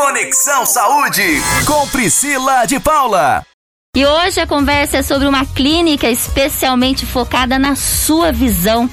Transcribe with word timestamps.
Conexão 0.00 0.64
Saúde 0.64 1.22
com 1.66 1.86
Priscila 1.88 2.64
de 2.64 2.80
Paula. 2.80 3.44
E 3.94 4.06
hoje 4.06 4.40
a 4.40 4.46
conversa 4.46 4.96
é 4.96 5.02
sobre 5.02 5.28
uma 5.28 5.44
clínica 5.44 6.08
especialmente 6.08 7.04
focada 7.04 7.58
na 7.58 7.76
sua 7.76 8.32
visão. 8.32 8.88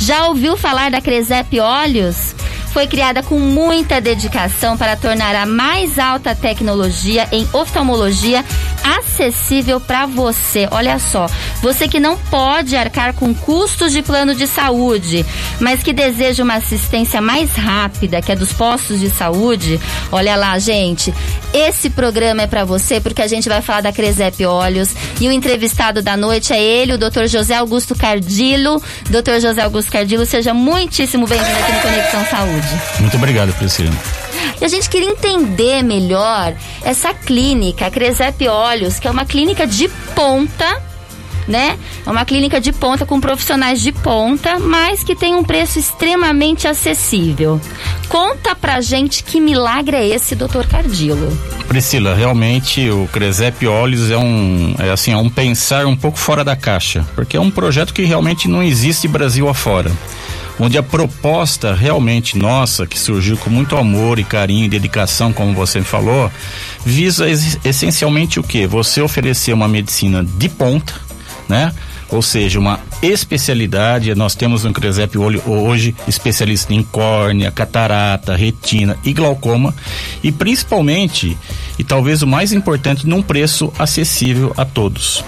Já 0.00 0.26
ouviu 0.26 0.56
falar 0.56 0.90
da 0.90 1.00
Cresep 1.00 1.60
Olhos? 1.60 2.34
Foi 2.78 2.86
criada 2.86 3.24
com 3.24 3.40
muita 3.40 4.00
dedicação 4.00 4.76
para 4.76 4.94
tornar 4.94 5.34
a 5.34 5.44
mais 5.44 5.98
alta 5.98 6.32
tecnologia 6.32 7.26
em 7.32 7.44
oftalmologia 7.52 8.44
acessível 8.84 9.80
para 9.80 10.06
você. 10.06 10.68
Olha 10.70 10.96
só, 11.00 11.26
você 11.60 11.88
que 11.88 11.98
não 11.98 12.16
pode 12.16 12.76
arcar 12.76 13.14
com 13.14 13.34
custos 13.34 13.90
de 13.90 14.00
plano 14.00 14.32
de 14.32 14.46
saúde, 14.46 15.26
mas 15.58 15.82
que 15.82 15.92
deseja 15.92 16.44
uma 16.44 16.54
assistência 16.54 17.20
mais 17.20 17.52
rápida, 17.56 18.22
que 18.22 18.30
é 18.30 18.36
dos 18.36 18.52
postos 18.52 19.00
de 19.00 19.10
saúde, 19.10 19.80
olha 20.12 20.36
lá, 20.36 20.56
gente. 20.60 21.12
Esse 21.52 21.90
programa 21.90 22.42
é 22.42 22.46
para 22.46 22.64
você 22.64 23.00
porque 23.00 23.22
a 23.22 23.26
gente 23.26 23.48
vai 23.48 23.60
falar 23.60 23.80
da 23.80 23.92
Cresep 23.92 24.46
Olhos 24.46 24.94
e 25.20 25.26
o 25.26 25.32
entrevistado 25.32 26.00
da 26.00 26.16
noite 26.16 26.52
é 26.52 26.62
ele, 26.62 26.94
o 26.94 26.98
Dr. 26.98 27.26
José 27.26 27.56
Augusto 27.56 27.96
Cardilo. 27.96 28.80
Dr. 29.10 29.40
José 29.40 29.62
Augusto 29.62 29.90
Cardilo, 29.90 30.24
seja 30.24 30.54
muitíssimo 30.54 31.26
bem-vindo 31.26 31.58
aqui 31.58 31.72
no 31.72 31.80
Conexão 31.80 32.24
Saúde. 32.26 32.67
Muito 33.00 33.16
obrigado, 33.16 33.52
Priscila. 33.54 33.92
E 34.60 34.64
a 34.64 34.68
gente 34.68 34.88
queria 34.88 35.08
entender 35.08 35.82
melhor 35.82 36.54
essa 36.82 37.14
clínica, 37.14 37.86
a 37.86 37.90
Cresep 37.90 38.46
Olhos, 38.48 38.98
que 38.98 39.06
é 39.06 39.10
uma 39.10 39.24
clínica 39.24 39.66
de 39.66 39.88
ponta 40.14 40.88
né? 41.48 41.78
É 42.06 42.10
uma 42.10 42.24
clínica 42.24 42.60
de 42.60 42.70
ponta 42.72 43.06
com 43.06 43.18
profissionais 43.18 43.80
de 43.80 43.90
ponta, 43.90 44.58
mas 44.58 45.02
que 45.02 45.16
tem 45.16 45.34
um 45.34 45.42
preço 45.42 45.78
extremamente 45.78 46.68
acessível. 46.68 47.58
Conta 48.08 48.54
pra 48.54 48.80
gente 48.80 49.24
que 49.24 49.40
milagre 49.40 49.96
é 49.96 50.06
esse, 50.06 50.34
doutor 50.34 50.66
Cardilo. 50.66 51.36
Priscila, 51.66 52.14
realmente 52.14 52.88
o 52.90 53.08
Cresep 53.12 53.66
Olhos 53.66 54.10
é 54.10 54.18
um, 54.18 54.74
é 54.78 54.90
assim, 54.90 55.12
é 55.12 55.16
um 55.16 55.30
pensar 55.30 55.86
um 55.86 55.96
pouco 55.96 56.18
fora 56.18 56.44
da 56.44 56.54
caixa, 56.54 57.04
porque 57.14 57.36
é 57.36 57.40
um 57.40 57.50
projeto 57.50 57.94
que 57.94 58.04
realmente 58.04 58.46
não 58.46 58.62
existe 58.62 59.08
Brasil 59.08 59.48
afora 59.48 59.90
onde 60.58 60.76
a 60.76 60.82
proposta 60.82 61.74
realmente 61.74 62.36
nossa, 62.36 62.86
que 62.86 62.98
surgiu 62.98 63.36
com 63.36 63.50
muito 63.50 63.76
amor 63.76 64.18
e 64.18 64.24
carinho 64.24 64.64
e 64.64 64.68
dedicação, 64.68 65.32
como 65.32 65.54
você 65.54 65.82
falou, 65.82 66.30
visa 66.84 67.26
essencialmente 67.64 68.40
o 68.40 68.42
que? 68.42 68.66
Você 68.66 69.00
oferecer 69.00 69.52
uma 69.52 69.68
medicina 69.68 70.24
de 70.24 70.48
ponta, 70.48 70.94
né? 71.48 71.72
Ou 72.10 72.22
seja, 72.22 72.58
uma 72.58 72.80
especialidade. 73.02 74.14
Nós 74.14 74.34
temos 74.34 74.64
no 74.64 74.72
Cresep 74.72 75.18
hoje 75.18 75.94
especialista 76.06 76.72
em 76.72 76.82
córnea, 76.82 77.50
catarata, 77.50 78.34
retina 78.34 78.96
e 79.04 79.12
glaucoma. 79.12 79.74
E 80.22 80.32
principalmente, 80.32 81.36
e 81.78 81.84
talvez 81.84 82.22
o 82.22 82.26
mais 82.26 82.52
importante, 82.52 83.06
num 83.06 83.20
preço 83.20 83.70
acessível 83.78 84.54
a 84.56 84.64
todos. 84.64 85.22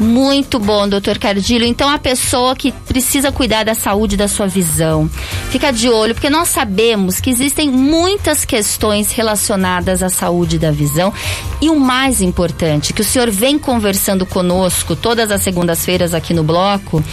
Muito 0.00 0.58
bom, 0.58 0.88
doutor 0.88 1.18
Cardilho. 1.18 1.66
Então, 1.66 1.86
a 1.90 1.98
pessoa 1.98 2.56
que 2.56 2.72
precisa 2.72 3.30
cuidar 3.30 3.64
da 3.64 3.74
saúde 3.74 4.16
da 4.16 4.28
sua 4.28 4.46
visão, 4.46 5.10
fica 5.50 5.70
de 5.70 5.90
olho, 5.90 6.14
porque 6.14 6.30
nós 6.30 6.48
sabemos 6.48 7.20
que 7.20 7.28
existem 7.28 7.70
muitas 7.70 8.46
questões 8.46 9.12
relacionadas 9.12 10.02
à 10.02 10.08
saúde 10.08 10.58
da 10.58 10.70
visão. 10.70 11.12
E 11.60 11.68
o 11.68 11.78
mais 11.78 12.22
importante, 12.22 12.94
que 12.94 13.02
o 13.02 13.04
senhor 13.04 13.30
vem 13.30 13.58
conversando 13.58 14.24
conosco 14.24 14.96
todas 14.96 15.30
as 15.30 15.42
segundas-feiras 15.42 16.14
aqui 16.14 16.32
no 16.32 16.42
bloco, 16.42 17.04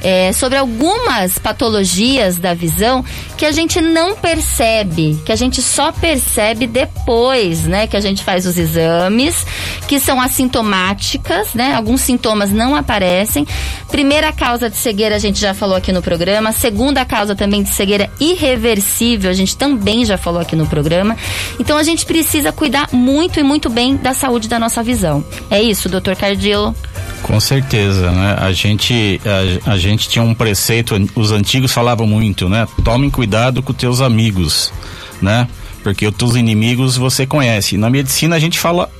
é, 0.00 0.32
sobre 0.32 0.56
algumas 0.56 1.38
patologias 1.38 2.38
da 2.38 2.54
visão 2.54 3.04
que 3.36 3.44
a 3.44 3.50
gente 3.50 3.80
não 3.80 4.14
percebe, 4.14 5.20
que 5.26 5.32
a 5.32 5.36
gente 5.36 5.60
só 5.60 5.90
percebe 5.90 6.68
depois, 6.68 7.64
né? 7.64 7.88
Que 7.88 7.96
a 7.96 8.00
gente 8.00 8.22
faz 8.22 8.46
os 8.46 8.56
exames, 8.56 9.44
que 9.88 9.98
são 9.98 10.20
assintomáticas, 10.20 11.52
né? 11.52 11.74
Alguns 11.74 12.02
sintomas 12.02 12.35
sintomas 12.36 12.52
não 12.52 12.74
aparecem. 12.74 13.46
Primeira 13.90 14.32
causa 14.32 14.68
de 14.68 14.76
cegueira 14.76 15.16
a 15.16 15.18
gente 15.18 15.40
já 15.40 15.54
falou 15.54 15.76
aqui 15.76 15.92
no 15.92 16.02
programa. 16.02 16.52
Segunda 16.52 17.04
causa 17.04 17.34
também 17.34 17.62
de 17.62 17.70
cegueira 17.70 18.10
irreversível, 18.20 19.30
a 19.30 19.34
gente 19.34 19.56
também 19.56 20.04
já 20.04 20.18
falou 20.18 20.40
aqui 20.40 20.54
no 20.54 20.66
programa. 20.66 21.16
Então 21.58 21.78
a 21.78 21.82
gente 21.82 22.04
precisa 22.04 22.52
cuidar 22.52 22.88
muito 22.92 23.40
e 23.40 23.42
muito 23.42 23.70
bem 23.70 23.96
da 23.96 24.12
saúde 24.12 24.48
da 24.48 24.58
nossa 24.58 24.82
visão. 24.82 25.24
É 25.50 25.62
isso, 25.62 25.88
doutor 25.88 26.14
Cardilo? 26.16 26.74
Com 27.22 27.40
certeza, 27.40 28.10
né? 28.10 28.36
A 28.38 28.52
gente, 28.52 29.20
a, 29.64 29.72
a, 29.72 29.78
gente 29.78 30.08
tinha 30.08 30.22
um 30.22 30.34
preceito, 30.34 30.94
os 31.14 31.32
antigos 31.32 31.72
falavam 31.72 32.06
muito, 32.06 32.48
né? 32.48 32.68
Tomem 32.84 33.10
cuidado 33.10 33.62
com 33.62 33.72
teus 33.72 34.00
amigos, 34.00 34.72
né? 35.20 35.48
Porque 35.82 36.06
os 36.06 36.14
teus 36.14 36.34
inimigos 36.34 36.96
você 36.96 37.26
conhece. 37.26 37.76
Na 37.76 37.88
medicina 37.88 38.36
a 38.36 38.38
gente 38.38 38.58
fala 38.58 38.90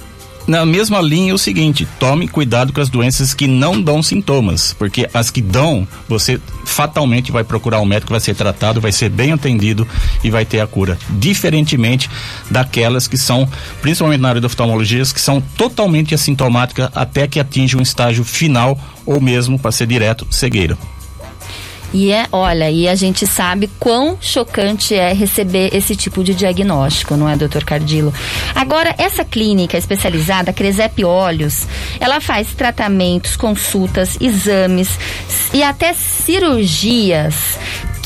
na 0.46 0.64
mesma 0.64 1.00
linha 1.00 1.32
é 1.32 1.34
o 1.34 1.38
seguinte: 1.38 1.86
tome 1.98 2.28
cuidado 2.28 2.72
com 2.72 2.80
as 2.80 2.88
doenças 2.88 3.34
que 3.34 3.46
não 3.46 3.80
dão 3.80 4.02
sintomas, 4.02 4.72
porque 4.72 5.08
as 5.12 5.30
que 5.30 5.42
dão, 5.42 5.86
você 6.08 6.40
fatalmente 6.64 7.32
vai 7.32 7.44
procurar 7.44 7.80
um 7.80 7.84
médico, 7.84 8.12
vai 8.12 8.20
ser 8.20 8.34
tratado, 8.34 8.80
vai 8.80 8.92
ser 8.92 9.08
bem 9.08 9.32
atendido 9.32 9.86
e 10.22 10.30
vai 10.30 10.44
ter 10.44 10.60
a 10.60 10.66
cura. 10.66 10.98
Diferentemente 11.10 12.08
daquelas 12.50 13.08
que 13.08 13.18
são, 13.18 13.48
principalmente 13.82 14.20
na 14.20 14.28
área 14.28 14.40
da 14.40 14.46
oftalmologia, 14.46 15.02
que 15.02 15.20
são 15.20 15.40
totalmente 15.40 16.14
assintomáticas 16.14 16.90
até 16.94 17.26
que 17.26 17.40
atinjam 17.40 17.80
um 17.80 17.82
estágio 17.82 18.24
final 18.24 18.78
ou 19.04 19.20
mesmo 19.20 19.58
para 19.58 19.72
ser 19.72 19.86
direto 19.86 20.26
cegueira. 20.30 20.76
E 21.92 22.12
é, 22.12 22.26
olha, 22.32 22.70
e 22.70 22.88
a 22.88 22.94
gente 22.94 23.26
sabe 23.26 23.70
quão 23.78 24.18
chocante 24.20 24.94
é 24.94 25.12
receber 25.12 25.74
esse 25.74 25.94
tipo 25.96 26.22
de 26.22 26.34
diagnóstico, 26.34 27.16
não 27.16 27.28
é, 27.28 27.36
doutor 27.36 27.64
Cardilo? 27.64 28.12
Agora, 28.54 28.94
essa 28.98 29.24
clínica 29.24 29.78
especializada, 29.78 30.52
Cresep 30.52 31.04
Olhos, 31.04 31.66
ela 32.00 32.20
faz 32.20 32.48
tratamentos, 32.54 33.36
consultas, 33.36 34.16
exames 34.20 34.88
e 35.54 35.62
até 35.62 35.92
cirurgias 35.94 37.34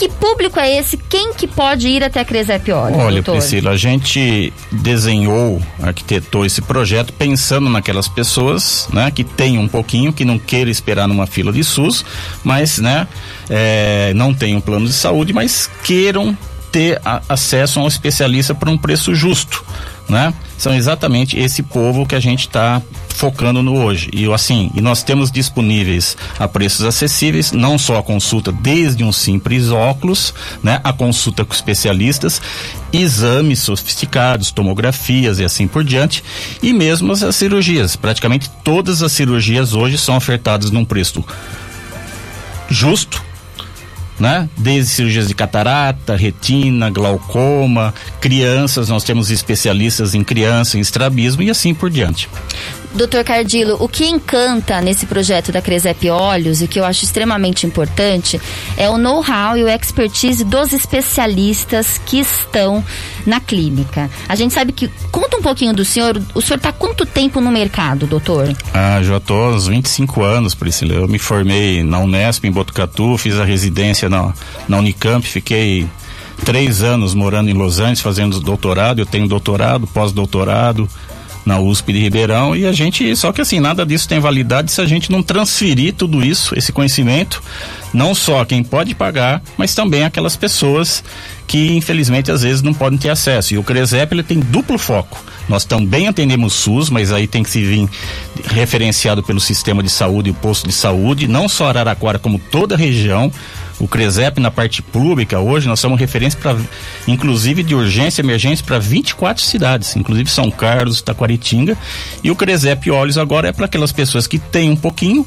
que 0.00 0.09
público 0.09 0.59
é 0.59 0.78
esse? 0.78 0.97
Quem 0.97 1.34
que 1.34 1.47
pode 1.47 1.87
ir 1.87 2.03
até 2.03 2.21
a 2.21 2.25
Cresep 2.25 2.72
Olhos, 2.72 2.99
Olha, 2.99 3.16
doutor? 3.16 3.33
Priscila, 3.33 3.72
a 3.72 3.77
gente 3.77 4.50
desenhou, 4.72 5.61
arquitetou 5.83 6.47
esse 6.47 6.62
projeto 6.62 7.12
pensando 7.12 7.69
naquelas 7.69 8.09
pessoas, 8.09 8.88
né, 8.94 9.11
que 9.11 9.22
tem 9.22 9.59
um 9.59 9.69
pouquinho, 9.69 10.11
que 10.11 10.25
não 10.25 10.38
queira 10.38 10.71
esperar 10.71 11.06
numa 11.06 11.27
fila 11.27 11.53
de 11.53 11.62
SUS, 11.62 12.03
mas, 12.43 12.78
né, 12.78 13.06
é, 13.50 14.15
não 14.15 14.33
tem 14.33 14.56
um 14.56 14.61
plano 14.62 14.87
de 14.87 14.94
saúde, 14.94 15.34
mas 15.34 15.71
queiram 15.84 16.34
ter 16.72 16.99
a, 17.05 17.21
acesso 17.28 17.78
a 17.78 17.82
um 17.82 17.87
especialista 17.87 18.55
por 18.55 18.71
um 18.71 18.78
preço 18.78 19.15
justo 19.15 19.62
né? 20.11 20.34
São 20.60 20.75
exatamente 20.75 21.38
esse 21.38 21.62
povo 21.62 22.04
que 22.04 22.15
a 22.15 22.21
gente 22.21 22.41
está 22.41 22.82
focando 23.09 23.62
no 23.62 23.82
hoje. 23.82 24.10
E 24.12 24.31
assim, 24.31 24.71
e 24.75 24.82
nós 24.82 25.03
temos 25.03 25.32
disponíveis 25.32 26.19
a 26.38 26.47
preços 26.47 26.84
acessíveis, 26.84 27.50
não 27.50 27.78
só 27.78 27.97
a 27.97 28.03
consulta 28.03 28.53
desde 28.53 29.03
um 29.03 29.10
simples 29.10 29.70
óculos, 29.70 30.34
né, 30.62 30.78
a 30.84 30.93
consulta 30.93 31.47
com 31.47 31.54
especialistas, 31.54 32.43
exames 32.93 33.60
sofisticados, 33.60 34.50
tomografias 34.50 35.38
e 35.38 35.44
assim 35.44 35.66
por 35.66 35.82
diante, 35.82 36.22
e 36.62 36.75
mesmo 36.75 37.10
as 37.10 37.34
cirurgias. 37.34 37.97
Praticamente 37.97 38.50
todas 38.62 39.03
as 39.03 39.12
cirurgias 39.12 39.72
hoje 39.72 39.97
são 39.97 40.15
ofertadas 40.15 40.70
num 40.70 40.84
preço 40.84 41.25
justo 42.69 43.30
né? 44.20 44.48
Desde 44.56 44.91
cirurgias 44.91 45.26
de 45.26 45.34
catarata, 45.34 46.14
retina, 46.14 46.91
glaucoma, 46.91 47.94
crianças, 48.20 48.88
nós 48.88 49.03
temos 49.03 49.31
especialistas 49.31 50.14
em 50.14 50.22
criança, 50.22 50.76
em 50.76 50.81
estrabismo 50.81 51.42
e 51.42 51.50
assim 51.50 51.75
por 51.75 51.91
diante. 51.91 52.28
Doutor 52.93 53.23
Cardilo, 53.23 53.77
o 53.78 53.89
que 53.89 54.05
encanta 54.05 54.81
nesse 54.81 55.06
projeto 55.06 55.53
da 55.53 55.62
Cresep 55.62 56.11
Olhos 56.11 56.61
e 56.61 56.67
que 56.67 56.81
eu 56.81 56.84
acho 56.84 57.05
extremamente 57.05 57.65
importante 57.65 58.41
é 58.77 58.91
o 58.91 58.99
know-how 58.99 59.56
e 59.56 59.62
o 59.62 59.69
expertise 59.69 60.43
dos 60.43 60.73
especialistas 60.73 62.00
que 62.05 62.19
estão 62.19 62.84
na 63.25 63.39
clínica. 63.39 64.11
A 64.29 64.34
gente 64.34 64.53
sabe 64.53 64.73
que. 64.73 64.91
Conta 65.12 65.37
um 65.37 65.43
pouquinho 65.43 65.73
do 65.73 65.85
senhor. 65.85 66.20
O 66.35 66.43
senhor 66.43 66.56
está 66.56 66.73
quanto 66.73 67.06
tempo 67.06 67.41
no 67.41 67.50
mercado, 67.50 68.06
doutor? 68.06 68.53
Ah, 68.75 69.00
já 69.03 69.19
estou 69.19 69.44
há 69.44 69.55
uns 69.55 69.69
25 69.69 70.23
anos, 70.23 70.55
Priscila. 70.55 70.94
Eu 70.94 71.09
me 71.09 71.19
formei 71.19 71.85
na 71.85 72.00
Unesp, 72.00 72.44
em 72.44 72.50
Botucatu, 72.50 73.17
fiz 73.17 73.38
a 73.38 73.44
residência 73.44 74.09
na, 74.09 74.32
na 74.69 74.79
Unicamp, 74.79 75.26
fiquei 75.26 75.87
três 76.44 76.82
anos 76.82 77.14
morando 77.14 77.50
em 77.50 77.55
Los 77.55 77.79
Angeles 77.79 78.00
fazendo 78.00 78.41
doutorado. 78.41 78.99
Eu 78.99 79.06
tenho 79.06 79.29
doutorado, 79.29 79.87
pós-doutorado 79.87 80.88
na 81.44 81.58
USP 81.58 81.92
de 81.92 82.00
Ribeirão 82.00 82.54
e 82.54 82.66
a 82.66 82.72
gente, 82.72 83.14
só 83.16 83.32
que 83.32 83.40
assim, 83.40 83.60
nada 83.60 83.84
disso 83.87 84.08
tem 84.08 84.20
validade 84.20 84.70
se 84.70 84.81
a 84.81 84.87
gente 84.87 85.10
não 85.10 85.22
transferir 85.22 85.94
tudo 85.94 86.25
isso, 86.25 86.56
esse 86.56 86.72
conhecimento, 86.72 87.42
não 87.92 88.14
só 88.14 88.44
quem 88.44 88.62
pode 88.62 88.94
pagar, 88.94 89.42
mas 89.56 89.75
também 89.75 90.04
aquelas 90.04 90.37
pessoas 90.37 91.02
que 91.46 91.72
infelizmente 91.72 92.31
às 92.31 92.42
vezes 92.42 92.62
não 92.62 92.72
podem 92.72 92.98
ter 92.98 93.10
acesso. 93.10 93.54
E 93.54 93.58
o 93.58 93.64
Cresep 93.64 94.14
ele 94.14 94.22
tem 94.22 94.38
duplo 94.38 94.78
foco. 94.78 95.22
Nós 95.48 95.64
também 95.64 96.06
atendemos 96.06 96.52
SUS, 96.52 96.90
mas 96.90 97.12
aí 97.12 97.26
tem 97.26 97.42
que 97.42 97.50
se 97.50 97.64
vir 97.64 97.88
referenciado 98.44 99.20
pelo 99.22 99.40
sistema 99.40 99.82
de 99.82 99.90
saúde 99.90 100.28
e 100.28 100.31
o 100.31 100.34
posto 100.34 100.69
de 100.69 100.72
saúde, 100.72 101.26
não 101.26 101.48
só 101.48 101.69
Araraquara 101.69 102.19
como 102.19 102.38
toda 102.38 102.76
a 102.76 102.78
região 102.78 103.32
O 103.81 103.88
CRESEP 103.88 104.38
na 104.41 104.50
parte 104.50 104.82
pública, 104.82 105.41
hoje 105.41 105.67
nós 105.67 105.81
somos 105.81 105.99
referência 105.99 106.38
para, 106.38 106.56
inclusive 107.09 107.62
de 107.62 107.75
urgência 107.75 108.21
emergência 108.21 108.65
para 108.65 108.79
24 108.79 109.43
cidades, 109.43 109.97
inclusive 109.97 110.31
São 110.31 110.50
Carlos, 110.50 111.00
Taquaritinga. 111.00 111.77
E 112.23 112.31
o 112.31 112.37
CRESEP 112.37 112.91
Olhos 112.91 113.17
agora 113.17 113.49
é 113.49 113.53
para 113.53 113.65
aquelas 113.65 113.91
pessoas 113.91 114.27
que 114.27 114.38
têm 114.38 114.71
um 114.71 114.77
pouquinho, 114.77 115.27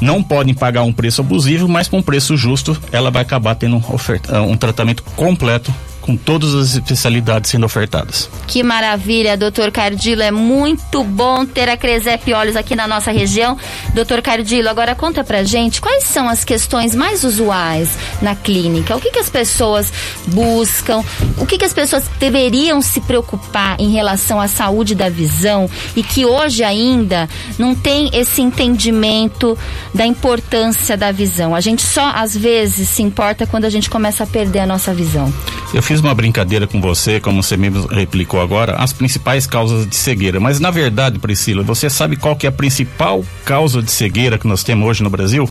não 0.00 0.22
podem 0.22 0.54
pagar 0.54 0.84
um 0.84 0.92
preço 0.92 1.20
abusivo, 1.20 1.68
mas 1.68 1.88
com 1.88 1.98
um 1.98 2.02
preço 2.02 2.36
justo, 2.36 2.80
ela 2.92 3.10
vai 3.10 3.22
acabar 3.22 3.56
tendo 3.56 3.82
oferta, 3.92 4.40
um 4.42 4.56
tratamento 4.56 5.02
completo 5.16 5.74
com 6.08 6.16
todas 6.16 6.54
as 6.54 6.72
especialidades 6.72 7.50
sendo 7.50 7.66
ofertadas. 7.66 8.30
Que 8.46 8.62
maravilha, 8.62 9.36
doutor 9.36 9.70
Cardilo. 9.70 10.22
É 10.22 10.30
muito 10.30 11.04
bom 11.04 11.44
ter 11.44 11.68
a 11.68 11.76
Cresep 11.76 12.32
Olhos 12.32 12.56
aqui 12.56 12.74
na 12.74 12.88
nossa 12.88 13.10
região. 13.10 13.58
Doutor 13.92 14.22
Cardilo, 14.22 14.70
agora 14.70 14.94
conta 14.94 15.22
pra 15.22 15.44
gente 15.44 15.82
quais 15.82 16.04
são 16.04 16.26
as 16.26 16.46
questões 16.46 16.94
mais 16.94 17.24
usuais 17.24 17.90
na 18.22 18.34
clínica. 18.34 18.96
O 18.96 19.00
que, 19.02 19.10
que 19.10 19.18
as 19.18 19.28
pessoas 19.28 19.92
buscam? 20.28 21.04
O 21.36 21.44
que, 21.44 21.58
que 21.58 21.64
as 21.66 21.74
pessoas 21.74 22.04
deveriam 22.18 22.80
se 22.80 23.02
preocupar 23.02 23.78
em 23.78 23.90
relação 23.90 24.40
à 24.40 24.48
saúde 24.48 24.94
da 24.94 25.10
visão 25.10 25.68
e 25.94 26.02
que 26.02 26.24
hoje 26.24 26.64
ainda 26.64 27.28
não 27.58 27.74
tem 27.74 28.08
esse 28.14 28.40
entendimento 28.40 29.58
da 29.94 30.06
importância 30.06 30.96
da 30.96 31.12
visão. 31.12 31.54
A 31.54 31.60
gente 31.60 31.82
só 31.82 32.12
às 32.14 32.34
vezes 32.34 32.88
se 32.88 33.02
importa 33.02 33.46
quando 33.46 33.66
a 33.66 33.70
gente 33.70 33.90
começa 33.90 34.24
a 34.24 34.26
perder 34.26 34.60
a 34.60 34.66
nossa 34.66 34.94
visão. 34.94 35.30
Eu 35.72 35.82
fiz 35.82 36.00
uma 36.00 36.14
brincadeira 36.14 36.66
com 36.66 36.80
você, 36.80 37.20
como 37.20 37.42
você 37.42 37.56
mesmo 37.56 37.86
replicou 37.88 38.40
agora, 38.40 38.76
as 38.76 38.92
principais 38.92 39.46
causas 39.46 39.86
de 39.86 39.96
cegueira. 39.96 40.40
Mas 40.40 40.58
na 40.58 40.70
verdade, 40.70 41.18
Priscila, 41.18 41.62
você 41.62 41.90
sabe 41.90 42.16
qual 42.16 42.34
que 42.34 42.46
é 42.46 42.48
a 42.48 42.52
principal 42.52 43.22
causa 43.44 43.82
de 43.82 43.90
cegueira 43.90 44.38
que 44.38 44.48
nós 44.48 44.64
temos 44.64 44.88
hoje 44.88 45.02
no 45.02 45.10
Brasil? 45.10 45.48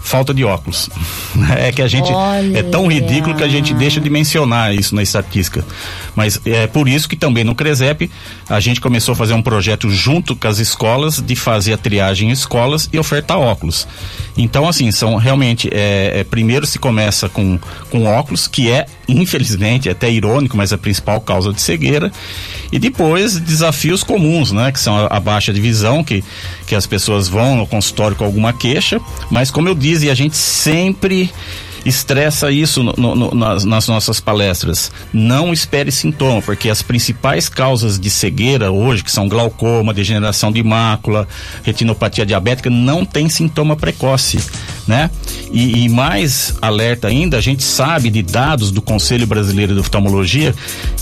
Falta 0.00 0.34
de 0.34 0.44
óculos. 0.44 0.88
É 1.60 1.72
que 1.72 1.82
a 1.82 1.88
gente 1.88 2.10
Olha. 2.12 2.58
é 2.58 2.62
tão 2.62 2.86
ridículo 2.86 3.34
que 3.34 3.42
a 3.42 3.48
gente 3.48 3.74
deixa 3.74 4.00
de 4.00 4.08
mencionar 4.08 4.74
isso 4.74 4.94
na 4.94 5.02
estatística. 5.02 5.64
Mas 6.14 6.40
é 6.44 6.66
por 6.66 6.88
isso 6.88 7.08
que 7.08 7.16
também 7.16 7.44
no 7.44 7.54
Cresep 7.54 8.10
a 8.48 8.60
gente 8.60 8.80
começou 8.80 9.12
a 9.12 9.16
fazer 9.16 9.34
um 9.34 9.42
projeto 9.42 9.90
junto 9.90 10.34
com 10.36 10.48
as 10.48 10.58
escolas 10.58 11.20
de 11.20 11.36
fazer 11.36 11.72
a 11.74 11.78
triagem 11.78 12.28
em 12.28 12.32
escolas 12.32 12.88
e 12.92 12.98
ofertar 12.98 13.38
óculos. 13.38 13.86
Então 14.36 14.68
assim 14.68 14.90
são 14.90 15.16
realmente 15.16 15.68
é, 15.72 16.20
é, 16.20 16.24
primeiro 16.24 16.66
se 16.66 16.78
começa 16.78 17.28
com 17.28 17.58
com 17.90 18.04
óculos 18.04 18.46
que 18.46 18.70
é 18.70 18.86
infelizmente 19.08 19.88
é 19.88 19.92
até 19.92 20.10
irônico, 20.10 20.56
mas 20.56 20.72
é 20.72 20.76
a 20.76 20.78
principal 20.78 21.20
causa 21.20 21.52
de 21.52 21.60
cegueira 21.60 22.12
e 22.72 22.78
depois 22.78 23.38
desafios 23.40 24.04
comuns, 24.04 24.52
né, 24.52 24.70
que 24.70 24.78
são 24.78 24.96
a, 24.96 25.06
a 25.06 25.20
baixa 25.20 25.52
de 25.52 25.60
visão 25.60 26.04
que 26.04 26.22
que 26.66 26.74
as 26.76 26.86
pessoas 26.86 27.26
vão 27.26 27.56
no 27.56 27.66
consultório 27.66 28.16
com 28.16 28.24
alguma 28.24 28.52
queixa, 28.52 29.00
mas 29.28 29.50
como 29.50 29.68
eu 29.68 29.74
disse, 29.74 29.89
a 30.10 30.14
gente 30.14 30.36
sempre 30.36 31.30
estressa 31.84 32.50
isso 32.50 32.82
no, 32.82 32.92
no, 32.92 33.34
nas, 33.34 33.64
nas, 33.64 33.88
nossas 33.88 34.20
palestras. 34.20 34.92
Não 35.12 35.52
espere 35.52 35.90
sintoma, 35.90 36.42
porque 36.42 36.68
as 36.68 36.82
principais 36.82 37.48
causas 37.48 37.98
de 37.98 38.10
cegueira 38.10 38.70
hoje, 38.70 39.02
que 39.02 39.10
são 39.10 39.28
glaucoma, 39.28 39.94
degeneração 39.94 40.52
de 40.52 40.62
mácula, 40.62 41.26
retinopatia 41.62 42.26
diabética, 42.26 42.70
não 42.70 43.04
tem 43.04 43.28
sintoma 43.28 43.76
precoce, 43.76 44.38
né? 44.86 45.10
E, 45.52 45.84
e 45.84 45.88
mais 45.88 46.54
alerta 46.60 47.08
ainda, 47.08 47.38
a 47.38 47.40
gente 47.40 47.62
sabe 47.62 48.10
de 48.10 48.22
dados 48.22 48.70
do 48.70 48.82
Conselho 48.82 49.26
Brasileiro 49.26 49.74
de 49.74 49.80
Oftalmologia 49.80 50.54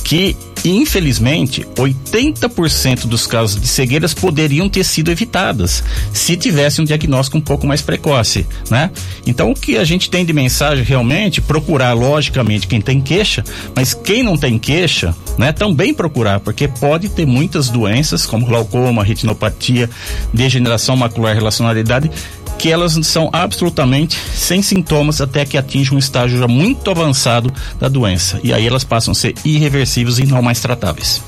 que 0.04 0.36
infelizmente, 0.64 1.66
80% 1.76 3.06
dos 3.06 3.26
casos 3.26 3.60
de 3.60 3.66
cegueiras 3.66 4.14
poderiam 4.14 4.68
ter 4.68 4.84
sido 4.84 5.10
evitadas 5.10 5.82
se 6.12 6.36
tivesse 6.36 6.80
um 6.80 6.84
diagnóstico 6.84 7.38
um 7.38 7.40
pouco 7.40 7.66
mais 7.66 7.80
precoce, 7.80 8.46
né? 8.70 8.90
Então, 9.26 9.50
o 9.50 9.54
que 9.54 9.76
a 9.76 9.84
gente 9.84 10.10
tem 10.10 10.24
de 10.24 10.32
mensagem 10.32 10.84
realmente 10.84 11.40
procurar 11.40 11.92
logicamente 11.92 12.66
quem 12.66 12.80
tem 12.80 13.00
queixa, 13.00 13.44
mas 13.74 13.94
quem 13.94 14.22
não 14.22 14.36
tem 14.36 14.58
queixa, 14.58 15.14
né, 15.36 15.52
também 15.52 15.94
procurar, 15.94 16.40
porque 16.40 16.66
pode 16.68 17.08
ter 17.08 17.26
muitas 17.26 17.68
doenças 17.68 18.26
como 18.26 18.46
glaucoma, 18.46 19.04
retinopatia, 19.04 19.88
degeneração 20.32 20.96
macular, 20.96 21.34
relacionalidade 21.34 22.10
que 22.58 22.70
elas 22.70 22.98
são 23.06 23.30
absolutamente 23.32 24.18
sem 24.34 24.60
sintomas 24.60 25.20
até 25.20 25.44
que 25.44 25.56
atinjam 25.56 25.96
um 25.96 25.98
estágio 25.98 26.38
já 26.38 26.48
muito 26.48 26.90
avançado 26.90 27.52
da 27.78 27.88
doença. 27.88 28.40
E 28.42 28.52
aí 28.52 28.66
elas 28.66 28.84
passam 28.84 29.12
a 29.12 29.14
ser 29.14 29.34
irreversíveis 29.44 30.18
e 30.18 30.26
não 30.26 30.42
mais 30.42 30.60
tratáveis. 30.60 31.22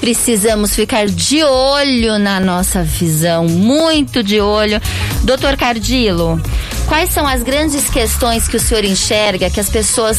Precisamos 0.00 0.74
ficar 0.74 1.06
de 1.06 1.42
olho 1.44 2.18
na 2.18 2.40
nossa 2.40 2.82
visão, 2.82 3.46
muito 3.46 4.22
de 4.22 4.40
olho. 4.40 4.80
Doutor 5.24 5.56
Cardilo, 5.56 6.40
quais 6.90 7.10
são 7.10 7.24
as 7.24 7.44
grandes 7.44 7.88
questões 7.88 8.48
que 8.48 8.56
o 8.56 8.60
senhor 8.60 8.84
enxerga 8.84 9.48
que 9.48 9.60
as 9.60 9.70
pessoas 9.70 10.18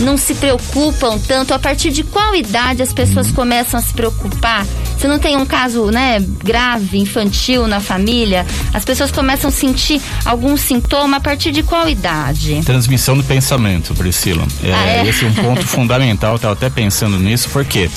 não 0.00 0.18
se 0.18 0.34
preocupam 0.34 1.18
tanto? 1.18 1.54
A 1.54 1.58
partir 1.58 1.90
de 1.90 2.04
qual 2.04 2.36
idade 2.36 2.82
as 2.82 2.92
pessoas 2.92 3.30
começam 3.30 3.80
a 3.80 3.82
se 3.82 3.94
preocupar? 3.94 4.66
Se 4.98 5.08
não 5.08 5.18
tem 5.18 5.34
um 5.34 5.46
caso, 5.46 5.86
né, 5.86 6.22
grave, 6.44 6.98
infantil 6.98 7.66
na 7.66 7.80
família, 7.80 8.44
as 8.74 8.84
pessoas 8.84 9.10
começam 9.10 9.48
a 9.48 9.50
sentir 9.50 9.98
algum 10.26 10.58
sintoma 10.58 11.16
a 11.16 11.20
partir 11.20 11.52
de 11.52 11.62
qual 11.62 11.88
idade? 11.88 12.60
Transmissão 12.66 13.16
do 13.16 13.24
pensamento, 13.24 13.94
Priscila. 13.94 14.46
É, 14.62 14.74
ah, 14.74 14.86
é? 14.86 15.08
Esse 15.08 15.24
é 15.24 15.28
um 15.28 15.32
ponto 15.32 15.64
fundamental, 15.66 16.36
estava 16.36 16.52
até 16.52 16.68
pensando 16.68 17.18
nisso, 17.18 17.48
porque 17.50 17.88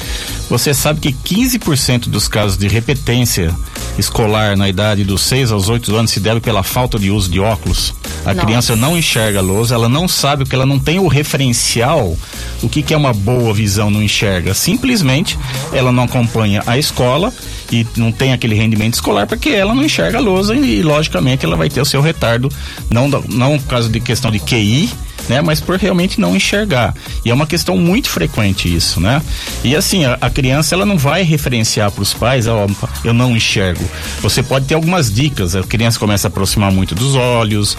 você 0.49 0.73
sabe 0.73 1.01
que 1.01 1.11
15% 1.11 2.07
dos 2.07 2.29
casos 2.29 2.57
de 2.57 2.69
repetência 2.69 3.53
escolar 3.97 4.55
na 4.55 4.69
idade 4.69 5.03
dos 5.03 5.23
6 5.23 5.51
aos 5.51 5.67
8 5.67 5.93
anos 5.93 6.11
se 6.11 6.21
deve 6.21 6.39
pela 6.39 6.63
falta 6.63 6.97
de 6.97 7.11
uso 7.11 7.29
de 7.29 7.41
óculos. 7.41 7.93
A 8.25 8.33
Nossa. 8.33 8.45
criança 8.45 8.75
não 8.75 8.97
enxerga 8.97 9.39
a 9.39 9.41
lousa, 9.41 9.75
ela 9.75 9.89
não 9.89 10.07
sabe 10.07 10.43
o 10.43 10.45
que 10.45 10.55
ela 10.55 10.65
não 10.65 10.79
tem 10.79 10.99
o 10.99 11.07
referencial, 11.07 12.17
o 12.61 12.69
que, 12.69 12.81
que 12.81 12.93
é 12.93 12.97
uma 12.97 13.13
boa 13.13 13.53
visão, 13.53 13.89
não 13.89 14.01
enxerga. 14.01 14.53
Simplesmente 14.53 15.37
ela 15.71 15.91
não 15.91 16.03
acompanha 16.03 16.63
a 16.65 16.77
escola 16.77 17.33
e 17.71 17.85
não 17.97 18.11
tem 18.11 18.33
aquele 18.33 18.55
rendimento 18.55 18.93
escolar 18.93 19.27
porque 19.27 19.49
ela 19.49 19.73
não 19.75 19.83
enxerga 19.83 20.17
a 20.17 20.21
lousa 20.21 20.55
e, 20.55 20.81
logicamente 20.81 21.45
ela 21.45 21.55
vai 21.55 21.69
ter 21.69 21.81
o 21.81 21.85
seu 21.85 22.01
retardo, 22.01 22.49
não, 22.89 23.07
não 23.07 23.59
por 23.59 23.67
causa 23.67 23.89
de 23.89 23.99
questão 23.99 24.31
de 24.31 24.39
QI, 24.39 24.89
né? 25.27 25.41
Mas 25.41 25.59
por 25.61 25.77
realmente 25.77 26.19
não 26.19 26.35
enxergar. 26.35 26.93
E 27.23 27.29
é 27.29 27.33
uma 27.33 27.47
questão 27.47 27.77
muito 27.77 28.09
frequente 28.09 28.73
isso, 28.73 28.99
né? 28.99 29.21
E 29.63 29.75
assim, 29.75 30.05
a, 30.05 30.17
a 30.19 30.29
criança 30.29 30.75
ela 30.75 30.85
não 30.85 30.97
vai 30.97 31.23
referenciar 31.23 31.91
para 31.91 32.01
os 32.01 32.13
pais, 32.13 32.47
ó, 32.47 32.67
eu 33.03 33.13
não 33.13 33.35
enxergo. 33.35 33.83
Você 34.21 34.43
pode 34.43 34.65
ter 34.65 34.75
algumas 34.75 35.11
dicas, 35.11 35.55
a 35.55 35.63
criança 35.63 35.99
começa 35.99 36.27
a 36.27 36.29
aproximar 36.29 36.71
muito 36.71 36.93
dos 36.95 37.15
olhos, 37.15 37.77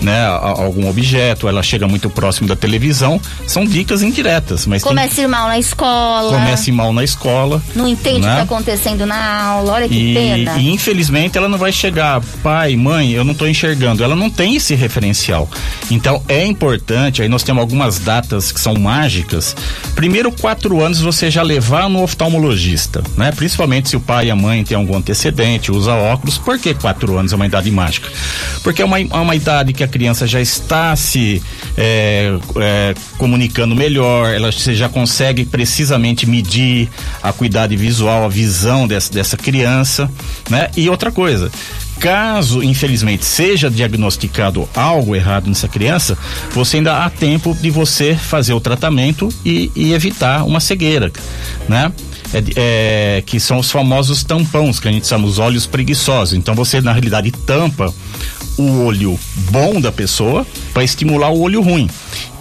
né? 0.00 0.26
A, 0.26 0.30
a 0.30 0.64
algum 0.64 0.88
objeto, 0.88 1.48
ela 1.48 1.62
chega 1.62 1.86
muito 1.86 2.08
próximo 2.08 2.48
da 2.48 2.56
televisão, 2.56 3.20
são 3.46 3.64
dicas 3.64 4.02
indiretas, 4.02 4.66
mas 4.66 4.82
Começa 4.82 5.16
tem... 5.16 5.26
mal 5.26 5.48
na 5.48 5.58
escola. 5.58 6.32
Começa 6.32 6.72
mal 6.72 6.92
na 6.92 7.04
escola. 7.04 7.62
Não 7.74 7.86
entende 7.86 8.20
né? 8.20 8.26
o 8.26 8.36
que 8.36 8.42
está 8.42 8.42
acontecendo 8.42 9.06
na 9.06 9.42
aula, 9.42 9.72
olha 9.72 9.88
que 9.88 9.94
e, 9.94 10.14
pena. 10.14 10.56
E 10.58 10.70
infelizmente 10.70 11.36
ela 11.36 11.48
não 11.48 11.58
vai 11.58 11.72
chegar, 11.72 12.20
pai, 12.42 12.76
mãe, 12.76 13.12
eu 13.12 13.24
não 13.24 13.32
estou 13.32 13.48
enxergando. 13.48 14.02
Ela 14.02 14.16
não 14.16 14.30
tem 14.30 14.56
esse 14.56 14.74
referencial. 14.74 15.48
Então 15.90 16.22
é 16.28 16.44
importante 16.44 16.83
importante, 16.84 17.22
aí 17.22 17.28
nós 17.28 17.42
temos 17.42 17.62
algumas 17.62 17.98
datas 17.98 18.52
que 18.52 18.60
são 18.60 18.74
mágicas. 18.74 19.56
Primeiro, 19.94 20.30
quatro 20.30 20.82
anos 20.82 21.00
você 21.00 21.30
já 21.30 21.42
levar 21.42 21.88
no 21.88 22.02
oftalmologista, 22.02 23.02
né? 23.16 23.32
Principalmente 23.32 23.88
se 23.88 23.96
o 23.96 24.00
pai 24.00 24.26
e 24.26 24.30
a 24.30 24.36
mãe 24.36 24.62
têm 24.62 24.76
algum 24.76 24.96
antecedente, 24.96 25.72
usa 25.72 25.94
óculos. 25.94 26.36
Por 26.36 26.58
que 26.58 26.74
quatro 26.74 27.16
anos 27.16 27.32
é 27.32 27.36
uma 27.36 27.46
idade 27.46 27.70
mágica? 27.70 28.08
Porque 28.62 28.82
é 28.82 28.84
uma, 28.84 29.00
é 29.00 29.04
uma 29.04 29.34
idade 29.34 29.72
que 29.72 29.82
a 29.82 29.88
criança 29.88 30.26
já 30.26 30.40
está 30.40 30.94
se 30.94 31.42
é, 31.76 32.38
é, 32.56 32.94
comunicando 33.16 33.74
melhor, 33.74 34.34
ela 34.34 34.52
você 34.52 34.74
já 34.74 34.88
consegue 34.88 35.44
precisamente 35.46 36.26
medir 36.28 36.90
a 37.22 37.32
cuidade 37.32 37.76
visual, 37.76 38.24
a 38.24 38.28
visão 38.28 38.86
dessa, 38.86 39.12
dessa 39.12 39.36
criança, 39.36 40.10
né? 40.50 40.70
E 40.76 40.90
outra 40.90 41.10
coisa, 41.10 41.50
caso, 42.04 42.62
infelizmente, 42.62 43.24
seja 43.24 43.70
diagnosticado 43.70 44.68
algo 44.74 45.16
errado 45.16 45.48
nessa 45.48 45.66
criança, 45.66 46.18
você 46.52 46.76
ainda 46.76 47.02
há 47.02 47.08
tempo 47.08 47.54
de 47.54 47.70
você 47.70 48.14
fazer 48.14 48.52
o 48.52 48.60
tratamento 48.60 49.30
e, 49.42 49.72
e 49.74 49.94
evitar 49.94 50.44
uma 50.44 50.60
cegueira, 50.60 51.10
né? 51.66 51.90
É, 52.34 52.42
é, 52.56 53.22
que 53.24 53.40
são 53.40 53.58
os 53.58 53.70
famosos 53.70 54.22
tampões, 54.22 54.78
que 54.78 54.86
a 54.86 54.92
gente 54.92 55.06
chama 55.06 55.26
os 55.26 55.38
olhos 55.38 55.64
preguiçosos. 55.64 56.34
Então 56.34 56.54
você, 56.54 56.78
na 56.82 56.92
realidade, 56.92 57.30
tampa 57.30 57.94
o 58.58 58.84
olho 58.84 59.18
bom 59.50 59.80
da 59.80 59.90
pessoa 59.90 60.46
para 60.74 60.84
estimular 60.84 61.30
o 61.30 61.40
olho 61.40 61.62
ruim. 61.62 61.88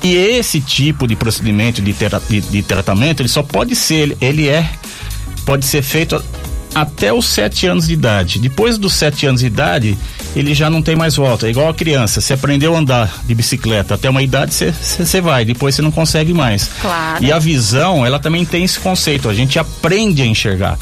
E 0.03 0.13
esse 0.13 0.59
tipo 0.59 1.07
de 1.07 1.15
procedimento 1.15 1.81
de, 1.81 1.93
de, 1.93 2.41
de 2.41 2.63
tratamento, 2.63 3.21
ele 3.21 3.29
só 3.29 3.41
pode 3.41 3.77
ser, 3.77 4.17
ele 4.19 4.49
é, 4.49 4.69
pode 5.45 5.65
ser 5.65 5.81
feito 5.81 6.21
até 6.73 7.13
os 7.13 7.25
sete 7.27 7.67
anos 7.67 7.87
de 7.87 7.93
idade. 7.93 8.39
Depois 8.39 8.77
dos 8.77 8.93
sete 8.93 9.25
anos 9.25 9.41
de 9.41 9.47
idade, 9.47 9.97
ele 10.35 10.53
já 10.53 10.69
não 10.69 10.81
tem 10.81 10.95
mais 10.95 11.15
volta. 11.15 11.47
É 11.47 11.49
igual 11.49 11.69
a 11.69 11.73
criança. 11.73 12.21
Você 12.21 12.33
aprendeu 12.33 12.75
a 12.75 12.79
andar 12.79 13.23
de 13.25 13.35
bicicleta 13.35 13.95
até 13.95 14.09
uma 14.09 14.21
idade, 14.21 14.53
você 14.53 15.21
vai. 15.21 15.45
Depois 15.45 15.75
você 15.75 15.81
não 15.81 15.91
consegue 15.91 16.33
mais. 16.33 16.69
Claro. 16.81 17.23
E 17.23 17.31
a 17.31 17.39
visão, 17.39 18.05
ela 18.05 18.19
também 18.19 18.45
tem 18.45 18.63
esse 18.63 18.79
conceito. 18.79 19.29
A 19.29 19.33
gente 19.33 19.59
aprende 19.59 20.21
a 20.21 20.25
enxergar. 20.25 20.77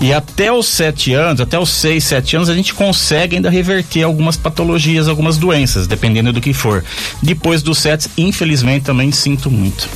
E 0.00 0.14
até 0.14 0.50
os 0.50 0.66
sete 0.66 1.12
anos, 1.12 1.42
até 1.42 1.58
os 1.58 1.68
seis, 1.68 2.04
sete 2.04 2.34
anos, 2.34 2.48
a 2.48 2.54
gente 2.54 2.72
consegue 2.72 3.36
ainda 3.36 3.50
reverter 3.50 4.02
algumas 4.02 4.34
patologias, 4.34 5.06
algumas 5.08 5.36
doenças, 5.36 5.86
dependendo 5.86 6.32
do 6.32 6.40
que 6.40 6.54
for. 6.54 6.82
Depois 7.22 7.62
dos 7.62 7.78
sete, 7.78 8.08
infelizmente, 8.16 8.84
também 8.84 9.12
sinto 9.12 9.50
muito. 9.50 9.86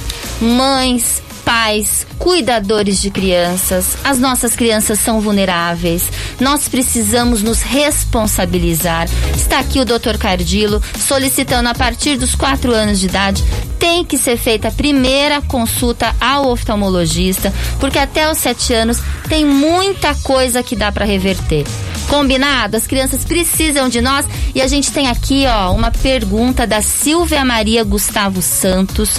Mães, 0.43 1.23
pais, 1.45 2.07
cuidadores 2.19 3.01
de 3.01 3.11
crianças. 3.11 3.97
As 4.03 4.19
nossas 4.19 4.57
crianças 4.57 4.99
são 4.99 5.21
vulneráveis. 5.21 6.05
Nós 6.41 6.69
precisamos 6.69 7.43
nos 7.43 7.63
responsabilizar. 7.63 9.09
Está 9.37 9.61
aqui 9.61 9.79
o 9.79 9.85
Dr. 9.85 10.17
Cardilo 10.19 10.83
solicitando 10.99 11.69
a 11.69 11.75
partir 11.75 12.17
dos 12.17 12.35
quatro 12.35 12.73
anos 12.73 12.99
de 13.01 13.07
idade 13.07 13.45
tem 13.79 14.03
que 14.03 14.17
ser 14.17 14.39
feita 14.39 14.69
a 14.69 14.73
primeira 14.73 15.43
consulta 15.43 16.17
ao 16.19 16.49
oftalmologista, 16.49 17.53
porque 17.79 17.99
até 17.99 18.31
os 18.31 18.39
sete 18.39 18.73
anos 18.73 18.99
tem 19.29 19.45
muita 19.45 20.15
coisa 20.15 20.63
que 20.63 20.75
dá 20.75 20.91
para 20.91 21.05
reverter. 21.05 21.67
Combinado? 22.09 22.77
As 22.77 22.87
crianças 22.87 23.25
precisam 23.25 23.89
de 23.89 24.01
nós 24.01 24.27
e 24.55 24.61
a 24.61 24.67
gente 24.67 24.93
tem 24.93 25.09
aqui, 25.09 25.45
ó, 25.47 25.73
uma 25.73 25.91
pergunta 25.91 26.67
da 26.67 26.81
Silvia 26.81 27.45
Maria 27.45 27.83
Gustavo 27.85 28.41
Santos. 28.41 29.11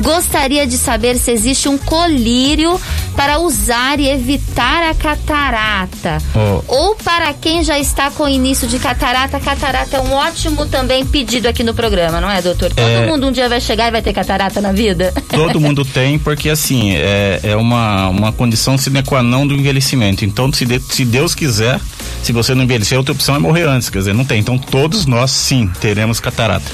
Gostaria 0.00 0.66
de 0.66 0.78
saber 0.78 1.16
se 1.16 1.30
existe 1.30 1.68
um 1.68 1.76
colírio 1.76 2.80
para 3.14 3.40
usar 3.40 3.98
e 3.98 4.08
evitar 4.08 4.90
a 4.90 4.94
catarata. 4.94 6.18
Oh. 6.34 6.62
Ou 6.68 6.94
para 6.94 7.34
quem 7.34 7.64
já 7.64 7.78
está 7.78 8.10
com 8.10 8.28
início 8.28 8.68
de 8.68 8.78
catarata, 8.78 9.40
catarata 9.40 9.96
é 9.96 10.00
um 10.00 10.12
ótimo 10.12 10.66
também 10.66 11.04
pedido 11.04 11.48
aqui 11.48 11.64
no 11.64 11.74
programa, 11.74 12.20
não 12.20 12.30
é, 12.30 12.40
doutor? 12.40 12.72
Todo 12.72 12.88
é... 12.88 13.06
mundo 13.06 13.26
um 13.26 13.32
dia 13.32 13.48
vai 13.48 13.60
chegar 13.60 13.88
e 13.88 13.90
vai 13.90 14.02
ter 14.02 14.12
catarata 14.12 14.60
na 14.60 14.72
vida? 14.72 15.12
Todo 15.28 15.60
mundo 15.60 15.84
tem, 15.86 16.18
porque 16.18 16.48
assim, 16.48 16.92
é, 16.94 17.40
é 17.42 17.56
uma, 17.56 18.08
uma 18.08 18.32
condição 18.32 18.78
sine 18.78 19.02
qua 19.02 19.22
non 19.22 19.46
do 19.46 19.54
envelhecimento. 19.54 20.24
Então, 20.24 20.52
se, 20.52 20.64
de, 20.64 20.80
se 20.80 21.04
Deus 21.04 21.34
quiser, 21.34 21.80
se 22.22 22.32
você 22.32 22.54
não 22.54 22.64
envelhecer, 22.64 22.96
a 22.96 23.00
outra 23.00 23.12
opção 23.12 23.34
é 23.34 23.38
morrer 23.38 23.66
antes, 23.68 23.88
quer 23.88 23.98
dizer, 23.98 24.14
não 24.14 24.24
tem. 24.24 24.40
Então 24.40 24.58
todos 24.58 25.06
nós 25.06 25.30
sim 25.30 25.70
teremos 25.80 26.20
catarata, 26.20 26.70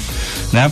né? 0.51 0.71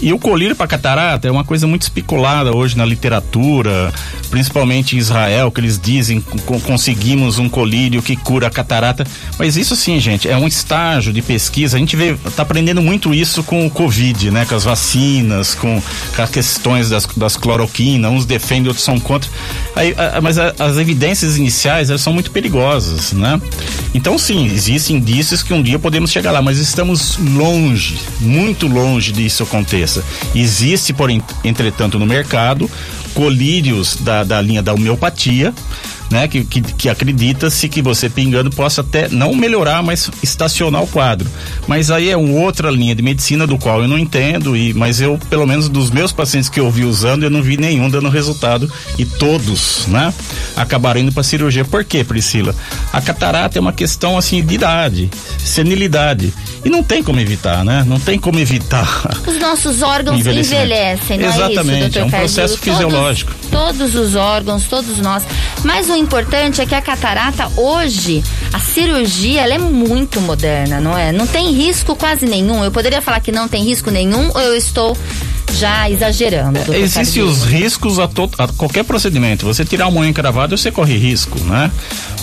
E 0.00 0.12
o 0.12 0.18
colírio 0.18 0.54
para 0.56 0.66
catarata 0.66 1.28
é 1.28 1.30
uma 1.30 1.44
coisa 1.44 1.66
muito 1.66 1.82
especulada 1.82 2.54
hoje 2.54 2.76
na 2.76 2.84
literatura, 2.84 3.92
principalmente 4.30 4.96
em 4.96 4.98
Israel, 4.98 5.50
que 5.50 5.60
eles 5.60 5.78
dizem 5.78 6.20
conseguimos 6.66 7.38
um 7.38 7.48
colírio 7.48 8.02
que 8.02 8.16
cura 8.16 8.48
a 8.48 8.50
catarata. 8.50 9.06
Mas 9.38 9.56
isso 9.56 9.76
sim, 9.76 9.98
gente, 10.00 10.28
é 10.28 10.36
um 10.36 10.46
estágio 10.46 11.12
de 11.12 11.22
pesquisa. 11.22 11.76
A 11.76 11.80
gente 11.80 11.96
vê, 11.96 12.14
tá 12.36 12.42
aprendendo 12.42 12.82
muito 12.82 13.14
isso 13.14 13.42
com 13.42 13.66
o 13.66 13.70
Covid, 13.70 14.30
né? 14.30 14.44
Com 14.44 14.54
as 14.54 14.64
vacinas, 14.64 15.54
com, 15.54 15.82
com 16.14 16.22
as 16.22 16.30
questões 16.30 16.90
das, 16.90 17.06
das 17.16 17.36
cloroquinas, 17.36 18.10
uns 18.12 18.26
defendem, 18.26 18.68
outros 18.68 18.84
são 18.84 18.98
contra. 18.98 19.30
Aí, 19.74 19.94
a, 19.96 20.20
mas 20.20 20.38
a, 20.38 20.54
as 20.58 20.76
evidências 20.76 21.36
iniciais 21.36 21.90
elas 21.90 22.02
são 22.02 22.12
muito 22.12 22.30
perigosas, 22.30 23.12
né? 23.12 23.40
Então 23.94 24.13
sim, 24.18 24.46
existem 24.46 24.96
indícios 24.96 25.42
que 25.42 25.52
um 25.52 25.62
dia 25.62 25.78
podemos 25.78 26.10
chegar 26.10 26.30
lá, 26.30 26.40
mas 26.40 26.58
estamos 26.58 27.16
longe, 27.18 27.98
muito 28.20 28.66
longe 28.66 29.12
disso 29.12 29.42
aconteça. 29.42 30.04
Existe, 30.34 30.92
porém, 30.92 31.22
entretanto, 31.42 31.98
no 31.98 32.06
mercado 32.06 32.70
colírios 33.14 33.96
da, 33.96 34.24
da 34.24 34.40
linha 34.40 34.62
da 34.62 34.74
homeopatia, 34.74 35.54
né? 36.14 36.28
Que, 36.28 36.44
que, 36.44 36.60
que 36.60 36.88
acredita-se 36.88 37.68
que 37.68 37.82
você 37.82 38.08
pingando 38.08 38.48
possa 38.48 38.82
até 38.82 39.08
não 39.08 39.34
melhorar, 39.34 39.82
mas 39.82 40.08
estacionar 40.22 40.80
o 40.80 40.86
quadro. 40.86 41.28
Mas 41.66 41.90
aí 41.90 42.08
é 42.08 42.16
uma 42.16 42.38
outra 42.40 42.70
linha 42.70 42.94
de 42.94 43.02
medicina 43.02 43.48
do 43.48 43.58
qual 43.58 43.82
eu 43.82 43.88
não 43.88 43.98
entendo, 43.98 44.56
e, 44.56 44.72
mas 44.72 45.00
eu, 45.00 45.18
pelo 45.28 45.44
menos 45.44 45.68
dos 45.68 45.90
meus 45.90 46.12
pacientes 46.12 46.48
que 46.48 46.60
eu 46.60 46.70
vi 46.70 46.84
usando, 46.84 47.24
eu 47.24 47.30
não 47.30 47.42
vi 47.42 47.56
nenhum 47.56 47.90
dando 47.90 48.08
resultado 48.08 48.72
e 48.96 49.04
todos, 49.04 49.86
né? 49.88 50.14
Acabaram 50.54 51.00
indo 51.00 51.10
para 51.10 51.24
cirurgia. 51.24 51.64
Por 51.64 51.84
quê, 51.84 52.04
Priscila? 52.04 52.54
A 52.92 53.00
catarata 53.00 53.58
é 53.58 53.60
uma 53.60 53.72
questão 53.72 54.16
assim 54.16 54.40
de 54.40 54.54
idade, 54.54 55.10
senilidade. 55.38 56.32
E 56.64 56.70
não 56.70 56.82
tem 56.82 57.02
como 57.02 57.20
evitar, 57.20 57.64
né? 57.64 57.84
Não 57.86 58.00
tem 58.00 58.18
como 58.18 58.38
evitar. 58.38 59.10
Os 59.26 59.38
nossos 59.38 59.82
órgãos 59.82 60.18
envelhecem, 60.26 61.18
não 61.18 61.28
Exatamente, 61.28 61.84
é 61.84 61.88
isso, 61.88 61.98
é 61.98 62.04
um 62.04 62.10
processo 62.10 62.58
fisiológico. 62.58 63.32
Todos, 63.50 63.78
todos 63.78 63.94
os 63.94 64.14
órgãos, 64.14 64.64
todos 64.64 64.98
nós. 64.98 65.24
Mas 65.62 65.88
o 65.90 65.96
importante 65.96 66.60
é 66.60 66.66
que 66.66 66.74
a 66.74 66.80
catarata 66.80 67.50
hoje, 67.56 68.22
a 68.52 68.58
cirurgia, 68.58 69.42
ela 69.42 69.54
é 69.54 69.58
muito 69.58 70.20
moderna, 70.20 70.80
não 70.80 70.96
é? 70.96 71.12
Não 71.12 71.26
tem 71.26 71.52
risco 71.52 71.94
quase 71.94 72.24
nenhum. 72.24 72.64
Eu 72.64 72.70
poderia 72.70 73.02
falar 73.02 73.20
que 73.20 73.30
não 73.30 73.46
tem 73.46 73.62
risco 73.62 73.90
nenhum 73.90 74.30
ou 74.34 74.40
eu 74.40 74.56
estou 74.56 74.96
já 75.54 75.88
exagerando. 75.88 76.58
É, 76.72 76.78
Existem 76.78 77.22
os 77.22 77.44
riscos 77.44 77.98
a, 77.98 78.08
to, 78.08 78.30
a, 78.38 78.48
qualquer 78.48 78.84
procedimento. 78.84 79.46
Você 79.46 79.64
tirar 79.64 79.88
uma 79.88 80.00
unha 80.00 80.10
encravada, 80.10 80.56
você 80.56 80.70
corre 80.70 80.96
risco, 80.96 81.38
né? 81.40 81.70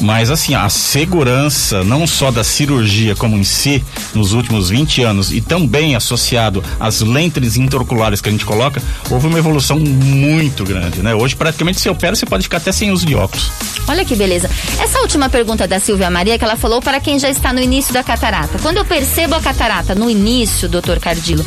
Mas 0.01 0.29
assim, 0.29 0.55
a 0.55 0.67
segurança 0.69 1.83
não 1.83 2.05
só 2.05 2.31
da 2.31 2.43
cirurgia 2.43 3.15
como 3.15 3.37
em 3.37 3.43
si, 3.43 3.83
nos 4.13 4.33
últimos 4.33 4.69
20 4.69 5.03
anos, 5.03 5.31
e 5.31 5.41
também 5.41 5.95
associado 5.95 6.63
às 6.79 7.01
lentes 7.01 7.57
interoculares 7.57 8.21
que 8.21 8.29
a 8.29 8.31
gente 8.31 8.45
coloca, 8.45 8.81
houve 9.09 9.27
uma 9.27 9.37
evolução 9.37 9.79
muito 9.79 10.63
grande, 10.63 11.01
né? 11.01 11.13
Hoje 11.13 11.35
praticamente 11.35 11.79
se 11.79 11.89
opera, 11.89 12.15
você 12.15 12.25
pode 12.25 12.43
ficar 12.43 12.57
até 12.57 12.71
sem 12.71 12.91
uso 12.91 13.05
de 13.05 13.15
óculos. 13.15 13.51
Olha 13.87 14.05
que 14.05 14.15
beleza. 14.15 14.49
Essa 14.79 14.99
última 14.99 15.29
pergunta 15.29 15.67
da 15.67 15.79
Silvia 15.79 16.09
Maria, 16.09 16.37
que 16.37 16.43
ela 16.43 16.55
falou 16.55 16.81
para 16.81 16.99
quem 16.99 17.19
já 17.19 17.29
está 17.29 17.53
no 17.53 17.61
início 17.61 17.93
da 17.93 18.03
catarata. 18.03 18.59
Quando 18.59 18.77
eu 18.77 18.85
percebo 18.85 19.35
a 19.35 19.41
catarata 19.41 19.95
no 19.95 20.09
início, 20.09 20.69
doutor 20.69 20.99
Cardilo, 20.99 21.45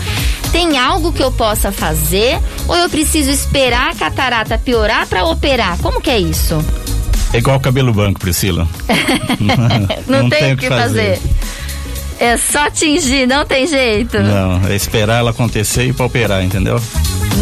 tem 0.52 0.78
algo 0.78 1.12
que 1.12 1.22
eu 1.22 1.32
possa 1.32 1.72
fazer 1.74 2.38
ou 2.66 2.76
eu 2.76 2.88
preciso 2.88 3.30
esperar 3.30 3.90
a 3.90 3.94
catarata 3.94 4.56
piorar 4.56 5.06
para 5.06 5.24
operar? 5.24 5.76
Como 5.78 6.00
que 6.00 6.10
é 6.10 6.18
isso? 6.18 6.64
É 7.32 7.38
igual 7.38 7.58
cabelo 7.60 7.92
branco, 7.92 8.20
Priscila. 8.20 8.66
não, 10.06 10.22
não, 10.22 10.30
tem 10.30 10.52
o 10.52 10.56
que 10.56 10.68
fazer. 10.68 11.18
fazer. 11.18 11.34
É 12.18 12.36
só 12.36 12.70
tingir, 12.70 13.26
não 13.26 13.44
tem 13.44 13.66
jeito. 13.66 14.20
Não, 14.20 14.66
é 14.68 14.76
esperar 14.76 15.18
ela 15.18 15.30
acontecer 15.30 15.84
e 15.86 15.92
para 15.92 16.06
operar, 16.06 16.44
entendeu? 16.44 16.80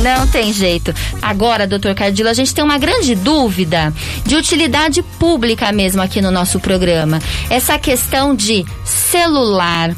Não 0.02 0.26
tem 0.26 0.52
jeito. 0.52 0.94
Agora, 1.20 1.66
doutor 1.66 1.94
Cardilo, 1.94 2.28
a 2.28 2.34
gente 2.34 2.54
tem 2.54 2.64
uma 2.64 2.78
grande 2.78 3.14
dúvida 3.14 3.92
de 4.24 4.34
utilidade 4.34 5.02
pública 5.18 5.70
mesmo 5.72 6.00
aqui 6.00 6.20
no 6.20 6.30
nosso 6.30 6.58
programa. 6.58 7.20
Essa 7.50 7.78
questão 7.78 8.34
de 8.34 8.64
celular, 8.84 9.94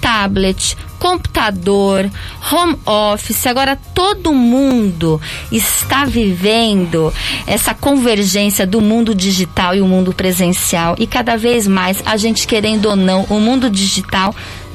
tablet, 0.00 0.76
computador, 1.02 2.08
home 2.52 2.78
office. 2.86 3.44
Agora 3.48 3.76
todo 3.92 4.32
mundo 4.32 5.20
está 5.50 6.04
vivendo 6.04 7.12
essa 7.44 7.74
convergência 7.74 8.64
do 8.64 8.80
mundo 8.80 9.12
digital 9.12 9.74
e 9.74 9.80
o 9.80 9.88
mundo 9.88 10.12
presencial. 10.12 10.94
E 10.96 11.08
cada 11.08 11.36
vez 11.36 11.66
mais, 11.66 12.00
a 12.06 12.16
gente 12.16 12.46
querendo 12.46 12.86
ou 12.86 12.94
não, 12.94 13.24
o 13.24 13.40
mundo 13.40 13.68
digital 13.68 14.32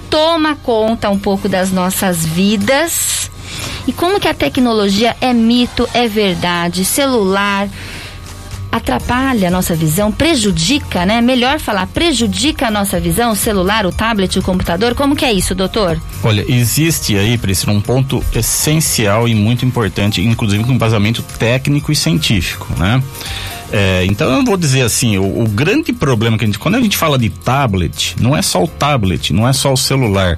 toma 0.10 0.53
conta 0.53 1.10
um 1.10 1.17
pouco 1.17 1.48
das 1.48 1.72
nossas 1.72 2.25
vidas. 2.25 3.31
E 3.88 3.93
como 3.93 4.19
que 4.19 4.27
a 4.27 4.34
tecnologia 4.34 5.15
é 5.22 5.31
mito, 5.31 5.88
é 5.93 6.10
verdade, 6.10 6.84
celular, 6.84 7.69
atrapalha 8.71 9.47
a 9.47 9.51
nossa 9.51 9.75
visão, 9.75 10.12
prejudica, 10.12 11.05
né? 11.05 11.21
Melhor 11.21 11.59
falar, 11.59 11.88
prejudica 11.88 12.67
a 12.67 12.71
nossa 12.71 13.00
visão, 13.00 13.31
o 13.31 13.36
celular, 13.36 13.86
o 13.86 13.91
tablet, 13.91 14.38
o 14.38 14.41
computador. 14.41 14.95
Como 14.95 15.15
que 15.15 15.25
é 15.25 15.31
isso, 15.31 15.55
doutor? 15.55 16.00
Olha, 16.24 16.45
existe 16.47 17.17
aí, 17.17 17.38
Priscila, 17.38 17.74
um 17.74 17.81
ponto 17.81 18.24
essencial 18.33 19.27
e 19.27 19.36
muito 19.36 19.65
importante, 19.65 20.21
inclusive 20.21 20.63
com 20.63 20.71
embasamento 20.71 21.21
técnico 21.21 21.91
e 21.91 21.95
científico, 21.95 22.67
né? 22.77 23.01
É, 23.71 24.05
então 24.05 24.31
eu 24.31 24.45
vou 24.45 24.55
dizer 24.55 24.81
assim, 24.81 25.17
o, 25.17 25.41
o, 25.41 25.47
grande 25.47 25.91
problema 25.91 26.38
que 26.38 26.45
a 26.45 26.47
gente, 26.47 26.57
quando 26.57 26.75
a 26.75 26.81
gente 26.81 26.95
fala 26.95 27.17
de 27.17 27.29
tablet, 27.29 28.15
não 28.19 28.36
é 28.36 28.41
só 28.41 28.63
o 28.63 28.67
tablet, 28.67 29.33
não 29.33 29.47
é 29.47 29.51
só 29.51 29.74
o 29.74 29.77
celular. 29.77 30.38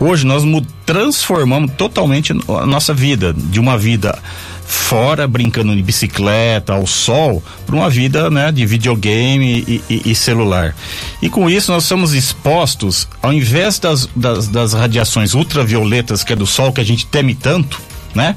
Hoje 0.00 0.26
nós 0.26 0.42
transformamos 0.84 1.72
totalmente 1.72 2.32
a 2.32 2.66
nossa 2.66 2.92
vida, 2.92 3.32
de 3.32 3.60
uma 3.60 3.78
vida 3.78 4.18
fora 4.66 5.26
brincando 5.28 5.74
de 5.74 5.82
bicicleta 5.82 6.72
ao 6.72 6.86
sol 6.86 7.42
para 7.66 7.76
uma 7.76 7.90
vida 7.90 8.30
né, 8.30 8.50
de 8.50 8.64
videogame 8.64 9.64
e, 9.66 9.82
e, 9.88 10.10
e, 10.10 10.14
celular. 10.14 10.74
E 11.20 11.28
com 11.28 11.48
isso 11.48 11.70
nós 11.70 11.84
somos 11.84 12.14
expostos, 12.14 13.06
ao 13.22 13.32
invés 13.32 13.78
das, 13.78 14.08
das, 14.16 14.48
das 14.48 14.72
radiações 14.72 15.34
ultravioletas 15.34 16.24
que 16.24 16.32
é 16.32 16.36
do 16.36 16.46
sol 16.46 16.72
que 16.72 16.80
a 16.80 16.84
gente 16.84 17.06
teme 17.06 17.34
tanto, 17.34 17.80
né? 18.14 18.36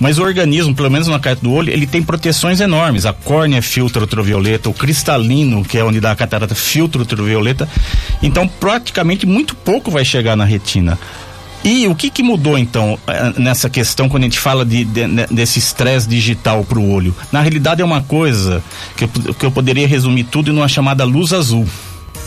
Mas 0.00 0.18
o 0.18 0.22
organismo, 0.22 0.74
pelo 0.74 0.90
menos 0.90 1.08
na 1.08 1.18
carta 1.18 1.42
do 1.42 1.52
olho, 1.52 1.72
ele 1.72 1.86
tem 1.86 2.02
proteções 2.02 2.60
enormes. 2.60 3.04
A 3.04 3.12
córnea 3.12 3.60
filtra 3.60 4.02
ultravioleta, 4.02 4.68
o 4.68 4.74
cristalino, 4.74 5.64
que 5.64 5.78
é 5.78 5.84
onde 5.84 6.00
dá 6.00 6.12
a 6.12 6.16
catarata, 6.16 6.54
filtra 6.54 7.00
ultravioleta. 7.00 7.68
Então, 8.22 8.46
praticamente 8.46 9.26
muito 9.26 9.54
pouco 9.54 9.90
vai 9.90 10.04
chegar 10.04 10.36
na 10.36 10.44
retina. 10.44 10.98
E 11.64 11.88
o 11.88 11.94
que, 11.94 12.08
que 12.08 12.22
mudou 12.22 12.56
então 12.56 12.98
eh, 13.06 13.32
nessa 13.36 13.68
questão 13.68 14.08
quando 14.08 14.22
a 14.22 14.26
gente 14.26 14.38
fala 14.38 14.64
de, 14.64 14.84
de 14.84 15.06
desse 15.30 15.58
estresse 15.58 16.08
digital 16.08 16.64
para 16.64 16.78
o 16.78 16.90
olho? 16.92 17.14
Na 17.32 17.40
realidade 17.40 17.82
é 17.82 17.84
uma 17.84 18.00
coisa 18.00 18.62
que 18.96 19.04
eu, 19.04 19.08
que 19.34 19.44
eu 19.44 19.50
poderia 19.50 19.86
resumir 19.86 20.24
tudo 20.24 20.52
numa 20.52 20.68
chamada 20.68 21.04
luz 21.04 21.32
azul, 21.32 21.66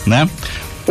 né? 0.06 0.28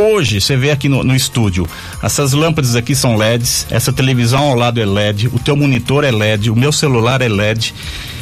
Hoje, 0.02 0.42
você 0.42 0.58
vê 0.58 0.72
aqui 0.72 0.90
no, 0.90 1.04
no, 1.04 1.16
estúdio, 1.16 1.68
essas 2.02 2.34
lâmpadas 2.34 2.76
aqui 2.76 2.96
são 2.96 3.16
LEDs, 3.16 3.68
essa 3.70 3.94
televisão 3.94 4.46
ao 4.46 4.56
lado 4.56 4.82
é 4.82 4.86
LED, 4.86 5.28
o 5.28 5.38
teu 5.38 5.56
monitor 5.56 6.04
é 6.04 6.10
LED, 6.10 6.50
o 6.50 6.56
meu 6.56 6.72
celular 6.72 7.22
é 7.22 7.30
LED. 7.30 7.72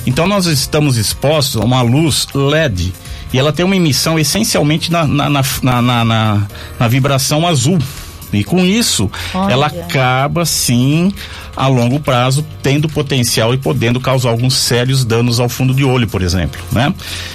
Então 0.06 0.28
nós 0.28 0.46
estamos 0.46 0.98
expostos 0.98 1.62
a 1.62 1.64
uma 1.64 1.82
luz 1.82 2.28
LED 2.34 2.94
e 3.32 3.40
ela 3.40 3.54
tem 3.54 3.66
uma 3.66 3.78
emissão 3.78 4.20
essencialmente 4.20 4.92
na, 4.92 5.08
na, 5.08 5.30
na, 5.30 6.06
na, 6.80 6.88
vibração 6.90 7.48
azul. 7.48 7.80
E 8.32 8.44
com 8.44 8.66
isso, 8.66 9.10
Olha. 9.34 9.54
ela 9.54 9.66
acaba 9.68 10.46
sim 10.46 11.12
a 11.56 11.68
longo 11.68 12.00
prazo 12.00 12.46
tendo 12.62 12.88
potencial 12.88 13.54
e 13.54 13.58
podendo 13.58 14.00
causar 14.00 14.30
alguns 14.30 14.56
sérios 14.56 15.04
danos 15.04 15.40
ao 15.40 15.50
fundo 15.50 15.74
de 15.74 15.84
olho, 15.84 16.08
por 16.08 16.22
exemplo, 16.22 16.62
né? 16.72 16.94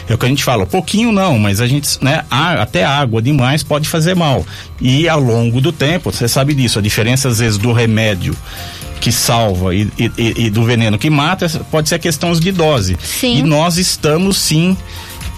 É 0.09 0.15
o 0.15 0.19
que 0.19 0.27
a 0.27 0.29
gente 0.29 0.45
fala, 0.45 0.65
pouquinho 0.67 1.13
não, 1.13 1.39
mas 1.39 1.61
a 1.61 1.67
gente, 1.67 2.03
né, 2.03 2.25
até 2.31 2.85
água 2.85 3.21
demais 3.21 3.63
pode 3.63 3.89
fazer 3.89 4.15
mal. 4.15 4.47
E 4.81 5.09
ao 5.09 5.21
longo 5.21 5.61
do 5.61 5.73
tempo, 5.73 6.13
você 6.13 6.29
sabe 6.29 6.55
disso, 6.55 6.79
a 6.79 6.83
diferença 6.83 7.29
às 7.29 7.39
vezes 7.39 7.59
do 7.59 7.73
remédio 7.73 8.37
que 9.01 9.13
salva 9.13 9.75
e, 9.75 9.87
e, 9.99 10.13
e, 10.47 10.51
do 10.51 10.65
veneno 10.65 10.99
que 10.99 11.11
mata 11.11 11.47
pode 11.71 11.91
ser 11.91 11.99
questões 11.99 12.41
de 12.41 12.51
dose. 12.51 12.97
Sim. 13.03 13.39
E 13.39 13.43
nós 13.43 13.77
estamos 13.77 14.39
sim 14.39 14.75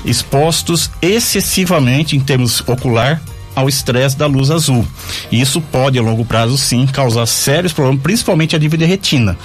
expostos 0.05 0.89
excessivamente 1.03 2.17
em 2.17 2.21
termos 2.21 2.63
ocular 2.65 3.21
ao 3.57 3.71
estresse 3.71 4.19
da 4.19 4.27
luz 4.27 4.51
azul. 4.51 4.87
E 5.33 5.41
isso 5.41 5.63
pode, 5.63 5.99
a 5.99 6.03
longo 6.03 6.27
prazo, 6.27 6.59
sim, 6.59 6.87
causar 6.87 7.25
sérios 7.25 7.73
problemas, 7.73 8.03
principalmente 8.03 8.55
a 8.55 8.59
nível 8.59 8.79
de 8.79 8.85
retina. 8.85 9.37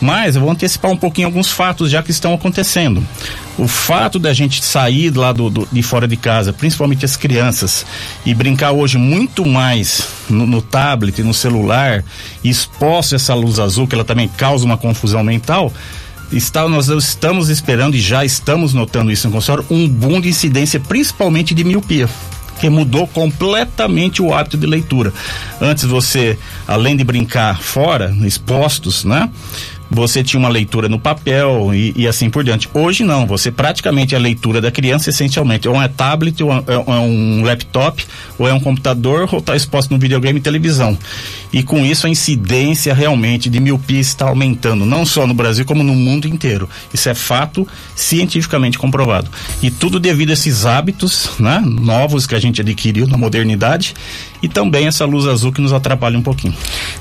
Mas 0.00 0.34
eu 0.34 0.40
vou 0.40 0.50
antecipar 0.50 0.90
um 0.90 0.96
pouquinho 0.96 1.28
alguns 1.28 1.52
fatos 1.52 1.90
já 1.90 2.02
que 2.02 2.10
estão 2.10 2.32
acontecendo. 2.32 3.06
O 3.58 3.68
fato 3.68 4.18
da 4.18 4.32
gente 4.32 4.64
sair 4.64 5.14
lá 5.14 5.30
do, 5.30 5.50
do, 5.50 5.68
de 5.70 5.82
fora 5.82 6.08
de 6.08 6.16
casa, 6.16 6.54
principalmente 6.54 7.04
as 7.04 7.16
crianças, 7.16 7.84
e 8.24 8.32
brincar 8.32 8.72
hoje 8.72 8.96
muito 8.96 9.44
mais 9.44 10.08
no, 10.30 10.46
no 10.46 10.62
tablet, 10.62 11.22
no 11.22 11.34
celular, 11.34 12.02
exposto 12.42 13.12
a 13.12 13.16
essa 13.16 13.34
luz 13.34 13.58
azul, 13.58 13.86
que 13.86 13.94
ela 13.94 14.04
também 14.04 14.26
causa 14.26 14.64
uma 14.64 14.78
confusão 14.78 15.22
mental, 15.22 15.70
está, 16.32 16.66
nós 16.66 16.88
estamos 16.88 17.50
esperando 17.50 17.94
e 17.94 18.00
já 18.00 18.24
estamos 18.24 18.72
notando 18.72 19.12
isso 19.12 19.26
no 19.28 19.34
consultório, 19.34 19.66
um 19.70 19.86
boom 19.86 20.18
de 20.18 20.30
incidência, 20.30 20.80
principalmente 20.80 21.54
de 21.54 21.62
miopia 21.62 22.08
que 22.60 22.68
mudou 22.68 23.06
completamente 23.06 24.20
o 24.20 24.34
hábito 24.34 24.56
de 24.56 24.66
leitura. 24.66 25.12
Antes 25.60 25.84
você, 25.84 26.38
além 26.68 26.96
de 26.96 27.04
brincar 27.04 27.60
fora, 27.60 28.14
expostos, 28.22 29.04
né? 29.04 29.30
você 29.90 30.22
tinha 30.22 30.38
uma 30.38 30.48
leitura 30.48 30.88
no 30.88 31.00
papel 31.00 31.74
e, 31.74 31.92
e, 31.96 32.06
assim 32.06 32.30
por 32.30 32.44
diante. 32.44 32.68
Hoje 32.72 33.02
não, 33.02 33.26
você 33.26 33.50
praticamente 33.50 34.14
a 34.14 34.18
leitura 34.18 34.60
da 34.60 34.70
criança 34.70 35.10
essencialmente 35.10 35.68
ou 35.68 35.82
é 35.82 35.88
tablet, 35.88 36.40
ou 36.42 36.52
é, 36.52 36.62
é 36.68 36.78
um 36.78 37.42
laptop, 37.42 38.06
ou 38.38 38.48
é 38.48 38.54
um 38.54 38.60
computador, 38.60 39.28
ou 39.32 39.40
está 39.40 39.56
exposto 39.56 39.90
no 39.90 39.98
videogame 39.98 40.38
e 40.38 40.42
televisão. 40.42 40.96
E 41.52 41.62
com 41.62 41.84
isso 41.84 42.06
a 42.06 42.10
incidência 42.10 42.94
realmente 42.94 43.50
de 43.50 43.60
miopia 43.60 44.00
está 44.00 44.28
aumentando, 44.28 44.84
não 44.84 45.04
só 45.04 45.26
no 45.26 45.34
Brasil 45.34 45.64
como 45.64 45.82
no 45.82 45.94
mundo 45.94 46.28
inteiro. 46.28 46.68
Isso 46.94 47.08
é 47.08 47.14
fato 47.14 47.66
cientificamente 47.96 48.78
comprovado. 48.78 49.30
E 49.62 49.70
tudo 49.70 49.98
devido 49.98 50.30
a 50.30 50.32
esses 50.34 50.64
hábitos, 50.64 51.30
né, 51.38 51.60
novos 51.64 52.26
que 52.26 52.34
a 52.34 52.40
gente 52.40 52.60
adquiriu 52.60 53.06
na 53.06 53.16
modernidade 53.16 53.94
e 54.42 54.48
também 54.48 54.86
essa 54.86 55.04
luz 55.04 55.26
azul 55.26 55.52
que 55.52 55.60
nos 55.60 55.72
atrapalha 55.72 56.18
um 56.18 56.22
pouquinho. 56.22 56.54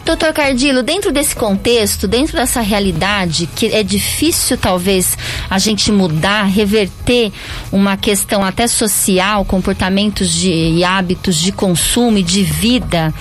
Doutor 0.03 0.33
Cardilo, 0.33 0.83
dentro 0.83 1.11
desse 1.11 1.35
contexto, 1.35 2.07
dentro 2.07 2.35
dessa 2.35 2.59
realidade 2.59 3.47
que 3.55 3.67
é 3.67 3.83
difícil 3.83 4.57
talvez 4.57 5.17
a 5.49 5.57
gente 5.57 5.91
mudar, 5.91 6.43
reverter 6.43 7.31
uma 7.71 7.95
questão 7.95 8.43
até 8.43 8.67
social, 8.67 9.45
comportamentos 9.45 10.33
de, 10.33 10.51
e 10.51 10.83
hábitos 10.83 11.37
de 11.37 11.51
consumo 11.51 12.17
e 12.17 12.23
de 12.23 12.43
vida, 12.43 13.13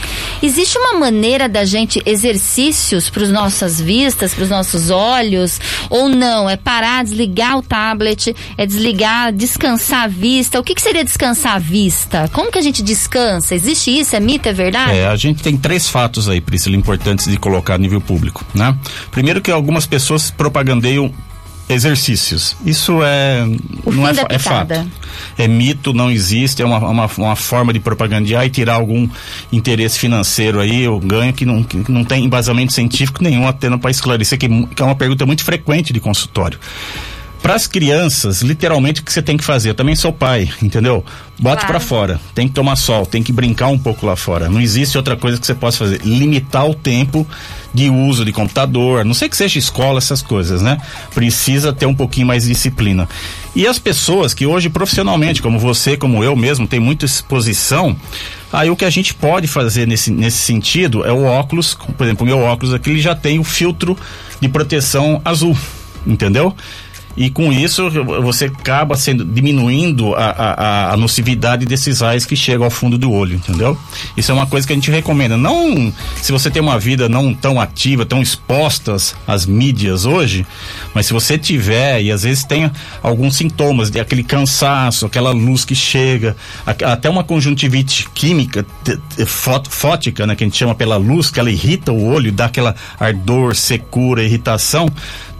existe 0.43 0.77
uma 0.79 0.99
maneira 0.99 1.18
da 1.49 1.65
gente 1.65 2.03
exercícios 2.05 3.09
para 3.09 3.23
as 3.23 3.31
nossas 3.31 3.81
vistas, 3.81 4.35
para 4.35 4.45
os 4.45 4.51
nossos 4.51 4.91
olhos, 4.91 5.61
ou 5.89 6.09
não? 6.09 6.51
É 6.51 6.57
parar, 6.57 7.05
desligar 7.05 7.57
o 7.57 7.63
tablet, 7.63 8.35
é 8.57 8.67
desligar, 8.67 9.33
descansar 9.33 10.05
a 10.05 10.09
vista. 10.09 10.59
O 10.59 10.65
que, 10.65 10.75
que 10.75 10.83
seria 10.83 11.05
descansar 11.05 11.55
a 11.55 11.59
vista? 11.59 12.29
Como 12.33 12.51
que 12.51 12.59
a 12.59 12.63
gente 12.63 12.83
descansa? 12.83 13.55
Existe 13.55 13.97
isso? 13.97 14.09
isso 14.09 14.17
é 14.17 14.21
mito, 14.21 14.49
é 14.49 14.53
verdade? 14.53 14.93
É, 14.93 15.07
a 15.07 15.17
gente 15.17 15.43
tem 15.43 15.57
três 15.57 15.89
fatos 15.89 16.29
aí, 16.29 16.41
Priscila, 16.41 16.77
importantes 16.77 17.27
de 17.31 17.37
colocar 17.37 17.75
a 17.75 17.79
nível 17.79 18.01
público, 18.01 18.45
né? 18.55 18.75
Primeiro 19.11 19.41
que 19.41 19.51
algumas 19.51 19.87
pessoas 19.87 20.31
propagandeiam 20.31 21.13
exercícios. 21.69 22.57
Isso 22.65 23.03
é 23.03 23.45
o 23.85 23.93
não 23.93 24.09
é, 24.09 24.13
é 24.29 24.39
fato. 24.39 24.73
É 25.37 25.47
mito, 25.47 25.93
não 25.93 26.11
existe, 26.11 26.63
é 26.63 26.65
uma, 26.65 26.79
uma, 26.79 27.07
uma, 27.07 27.37
forma 27.37 27.73
de 27.73 27.81
propagandear 27.81 28.47
e 28.47 28.51
tirar 28.51 28.75
algum 28.75 29.09
interesse 29.53 29.99
financeiro 29.99 30.61
aí, 30.61 30.87
ou 30.89 30.99
ganho 30.99 31.33
que 31.33 31.45
não, 31.45 31.63
que 31.63 31.91
não 31.91 32.05
tem 32.05 32.25
embasamento 32.25 32.73
científico 32.73 33.23
nenhum 33.23 33.47
até 33.47 33.69
para 33.77 33.91
esclarecer, 33.91 34.39
que, 34.39 34.49
que 34.49 34.83
é 34.83 34.85
uma 34.85 34.95
pergunta 34.95 35.27
muito 35.27 35.45
frequente 35.45 35.93
de 35.93 36.01
consultório. 36.01 36.59
Para 37.49 37.57
as 37.57 37.67
crianças, 37.67 38.43
literalmente 38.43 39.01
o 39.01 39.03
que 39.03 39.11
você 39.11 39.23
tem 39.23 39.35
que 39.35 39.43
fazer? 39.43 39.71
Eu 39.71 39.75
também 39.75 39.97
sou 39.97 40.13
pai, 40.13 40.51
entendeu? 40.63 41.03
Bote 41.39 41.61
claro. 41.61 41.67
para 41.67 41.81
fora. 41.81 42.21
Tem 42.35 42.47
que 42.47 42.53
tomar 42.53 42.77
sol, 42.77 43.07
tem 43.07 43.23
que 43.23 43.33
brincar 43.33 43.69
um 43.69 43.79
pouco 43.79 44.05
lá 44.05 44.15
fora. 44.17 44.51
Não 44.51 44.61
existe 44.61 44.99
outra 44.99 45.17
coisa 45.17 45.39
que 45.39 45.47
você 45.47 45.55
possa 45.55 45.79
fazer. 45.79 46.03
Limitar 46.05 46.69
o 46.69 46.75
tempo 46.75 47.27
de 47.73 47.89
uso 47.89 48.23
de 48.23 48.33
computador, 48.33 49.03
não 49.03 49.15
sei 49.15 49.31
que 49.31 49.37
seja 49.37 49.59
escola, 49.59 49.97
essas 49.97 50.21
coisas, 50.21 50.61
né? 50.61 50.77
Precisa 51.15 51.73
ter 51.73 51.87
um 51.87 51.95
pouquinho 51.95 52.27
mais 52.27 52.43
de 52.43 52.51
disciplina. 52.51 53.09
E 53.57 53.67
as 53.67 53.79
pessoas 53.79 54.35
que 54.35 54.45
hoje 54.45 54.69
profissionalmente, 54.69 55.41
como 55.41 55.59
você, 55.59 55.97
como 55.97 56.23
eu 56.23 56.37
mesmo, 56.37 56.67
tem 56.67 56.79
muita 56.79 57.07
exposição, 57.07 57.97
aí 58.53 58.69
o 58.69 58.77
que 58.77 58.85
a 58.85 58.91
gente 58.91 59.15
pode 59.15 59.47
fazer 59.47 59.87
nesse, 59.87 60.11
nesse 60.11 60.37
sentido 60.37 61.03
é 61.03 61.13
o 61.13 61.25
óculos, 61.25 61.73
por 61.97 62.05
exemplo, 62.05 62.25
o 62.25 62.27
meu 62.27 62.41
óculos 62.41 62.75
aqui 62.75 62.91
ele 62.91 63.01
já 63.01 63.15
tem 63.15 63.39
o 63.39 63.45
filtro 63.45 63.97
de 64.39 64.51
proteção 64.51 65.23
azul, 65.25 65.57
entendeu? 66.07 66.55
E 67.19 67.31
com 67.31 67.53
isso 67.53 67.91
você 68.23 68.45
acaba 68.45 68.97
sendo 68.97 69.25
diminuindo 69.25 70.15
a, 70.15 70.31
a, 70.31 70.93
a 70.93 70.97
nocividade 70.97 71.67
desses 71.67 72.01
raios 72.01 72.25
que 72.25 72.37
chegam 72.37 72.65
ao 72.65 72.71
fundo 72.71 72.97
do 72.97 73.11
olho, 73.11 73.35
entendeu? 73.35 73.77
Isso 74.17 74.31
é 74.31 74.35
uma 74.35 74.47
coisa 74.47 74.65
que 74.65 74.73
a 74.73 74.77
gente 74.77 74.89
recomenda. 74.89 75.37
Não 75.37 75.93
se 76.23 76.31
você 76.31 76.49
tem 76.49 76.63
uma 76.63 76.79
vida 76.79 77.09
não 77.09 77.35
tão 77.35 77.61
ativa, 77.61 78.07
tão 78.07 78.23
expostas 78.23 79.17
às 79.27 79.47
mídias 79.47 80.05
hoje, 80.05 80.47
mas 80.95 81.07
se 81.07 81.13
você 81.13 81.37
tiver 81.37 82.01
e 82.03 82.13
às 82.13 82.23
vezes 82.23 82.45
tem 82.45 82.71
alguns 83.03 83.35
sintomas 83.35 83.91
de 83.91 83.99
aquele 83.99 84.23
cansaço, 84.23 85.05
aquela 85.05 85.33
luz 85.33 85.65
que 85.65 85.75
chega, 85.75 86.37
até 86.65 87.11
uma 87.11 87.25
conjuntivite 87.25 88.09
química 88.15 88.65
fótica, 89.27 90.25
né, 90.25 90.37
que 90.37 90.45
a 90.45 90.47
gente 90.47 90.57
chama 90.57 90.75
pela 90.75 90.97
luz, 90.97 91.31
que 91.31 91.41
ela 91.41 91.51
irrita 91.51 91.91
o 91.91 92.07
olho, 92.07 92.31
dá 92.31 92.45
aquela 92.45 92.77
ardor, 93.01 93.57
secura, 93.57 94.23
irritação 94.23 94.89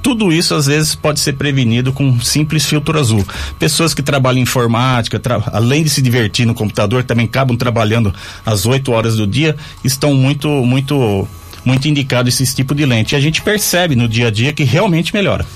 tudo 0.03 0.33
isso 0.33 0.55
às 0.55 0.67
vezes 0.67 0.95
pode 0.95 1.21
ser 1.21 1.35
prevenido 1.35 1.93
com 1.93 2.05
um 2.05 2.21
simples 2.21 2.65
filtro 2.65 2.99
azul. 2.99 3.25
Pessoas 3.59 3.95
que 3.95 4.03
trabalham 4.03 4.39
em 4.39 4.43
informática, 4.43 5.19
tra 5.19 5.43
além 5.53 5.85
de 5.85 5.91
se 5.91 6.01
divertir 6.01 6.47
no 6.47 6.55
computador, 6.55 7.05
também 7.05 7.27
acabam 7.27 7.57
trabalhando 7.57 8.13
às 8.45 8.67
8 8.67 8.91
horas 8.91 9.17
do 9.17 9.27
dia, 9.27 9.57
estão 9.85 10.15
muito, 10.15 10.49
muito, 10.49 11.29
muito 11.65 11.89
indicados 11.89 12.41
esse 12.41 12.55
tipo 12.55 12.75
de 12.75 12.87
lente. 12.87 13.15
E 13.15 13.17
a 13.17 13.21
gente 13.21 13.43
percebe 13.43 13.95
no 13.95 14.09
dia 14.09 14.29
a 14.29 14.31
dia 14.31 14.53
que 14.53 14.65
realmente 14.65 15.15
melhora. 15.15 15.47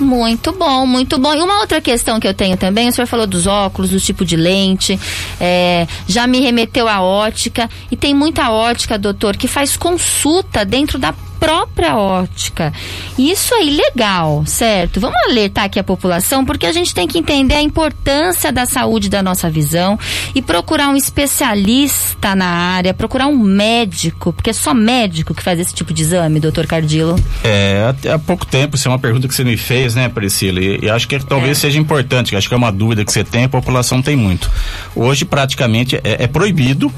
Muito 0.00 0.52
bom, 0.52 0.86
muito 0.86 1.18
bom. 1.18 1.34
E 1.34 1.40
uma 1.40 1.60
outra 1.60 1.80
questão 1.80 2.18
que 2.18 2.26
eu 2.26 2.34
tenho 2.34 2.56
também, 2.56 2.88
o 2.88 2.92
senhor 2.92 3.06
falou 3.06 3.26
dos 3.26 3.46
óculos, 3.46 3.90
do 3.90 4.00
tipo 4.00 4.24
de 4.24 4.36
lente, 4.36 4.98
é, 5.38 5.86
já 6.08 6.26
me 6.26 6.40
remeteu 6.40 6.88
à 6.88 7.00
ótica, 7.02 7.68
e 7.90 7.96
tem 7.96 8.14
muita 8.14 8.50
ótica, 8.50 8.98
doutor, 8.98 9.36
que 9.36 9.46
faz 9.46 9.76
consulta 9.76 10.64
dentro 10.64 10.98
da 10.98 11.14
própria 11.42 11.96
ótica. 11.96 12.72
Isso 13.18 13.52
é 13.52 13.64
ilegal, 13.64 14.44
certo? 14.46 15.00
Vamos 15.00 15.16
alertar 15.28 15.64
aqui 15.64 15.76
a 15.76 15.82
população, 15.82 16.44
porque 16.44 16.64
a 16.64 16.72
gente 16.72 16.94
tem 16.94 17.08
que 17.08 17.18
entender 17.18 17.56
a 17.56 17.60
importância 17.60 18.52
da 18.52 18.64
saúde 18.64 19.08
da 19.08 19.24
nossa 19.24 19.50
visão 19.50 19.98
e 20.36 20.40
procurar 20.40 20.88
um 20.88 20.96
especialista 20.96 22.36
na 22.36 22.46
área, 22.46 22.94
procurar 22.94 23.26
um 23.26 23.36
médico, 23.36 24.32
porque 24.32 24.50
é 24.50 24.52
só 24.52 24.72
médico 24.72 25.34
que 25.34 25.42
faz 25.42 25.58
esse 25.58 25.74
tipo 25.74 25.92
de 25.92 26.02
exame, 26.02 26.38
doutor 26.38 26.64
Cardilo. 26.64 27.16
É, 27.42 27.86
até 27.88 28.12
há 28.12 28.20
pouco 28.20 28.46
tempo, 28.46 28.76
isso 28.76 28.86
é 28.86 28.92
uma 28.92 28.98
pergunta 29.00 29.26
que 29.26 29.34
você 29.34 29.42
me 29.42 29.56
fez, 29.56 29.96
né, 29.96 30.08
Priscila? 30.08 30.60
E, 30.60 30.84
e 30.84 30.88
acho 30.88 31.08
que 31.08 31.18
talvez 31.18 31.58
é. 31.58 31.60
seja 31.60 31.78
importante, 31.80 32.36
acho 32.36 32.46
que 32.46 32.54
é 32.54 32.56
uma 32.56 32.70
dúvida 32.70 33.04
que 33.04 33.10
você 33.10 33.24
tem, 33.24 33.44
a 33.44 33.48
população 33.48 34.00
tem 34.00 34.14
muito. 34.14 34.48
Hoje, 34.94 35.24
praticamente, 35.24 35.96
é, 35.96 36.22
é 36.22 36.26
proibido 36.28 36.92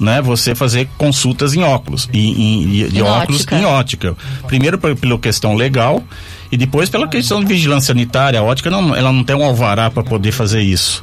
né, 0.00 0.22
você 0.22 0.54
fazer 0.54 0.88
consultas 0.96 1.54
em 1.54 1.62
óculos, 1.62 2.08
em, 2.12 2.88
de 2.88 3.02
óculos 3.02 3.42
ótica. 3.42 3.58
em 3.58 3.64
ótica. 3.64 4.16
Primeiro 4.46 4.78
pela 4.78 5.18
questão 5.18 5.54
legal 5.54 6.02
e 6.50 6.56
depois 6.56 6.88
pela 6.88 7.06
questão 7.06 7.40
de 7.40 7.46
vigilância 7.46 7.88
sanitária. 7.88 8.40
A 8.40 8.42
ótica 8.42 8.70
não, 8.70 8.94
ela 8.96 9.12
não 9.12 9.22
tem 9.22 9.36
um 9.36 9.44
alvará 9.44 9.90
para 9.90 10.02
poder 10.02 10.32
fazer 10.32 10.62
isso. 10.62 11.02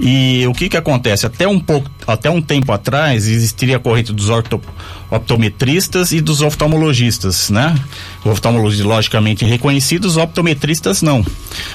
E 0.00 0.46
o 0.46 0.52
que 0.52 0.68
que 0.68 0.76
acontece? 0.76 1.26
Até 1.26 1.46
um 1.46 1.58
pouco, 1.58 1.90
até 2.06 2.30
um 2.30 2.40
tempo 2.40 2.72
atrás 2.72 3.26
existiria 3.26 3.76
a 3.76 3.80
corrente 3.80 4.12
dos 4.12 4.30
orto, 4.30 4.60
optometristas 5.10 6.12
e 6.12 6.20
dos 6.20 6.40
oftalmologistas, 6.40 7.50
né? 7.50 7.74
Oftalmologistas 8.24 8.86
logicamente 8.86 9.44
reconhecidos, 9.44 10.16
optometristas 10.16 11.02
não. 11.02 11.24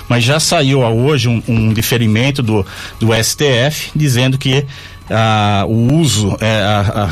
Mas 0.07 0.23
já 0.23 0.39
saiu 0.39 0.79
hoje 0.79 1.27
um, 1.27 1.43
um 1.47 1.73
diferimento 1.73 2.41
do, 2.41 2.65
do 2.99 3.09
STF 3.13 3.91
dizendo 3.95 4.37
que 4.37 4.65
a, 5.11 5.65
o 5.67 5.93
uso, 5.95 6.37
é, 6.39 6.61
a, 6.61 7.09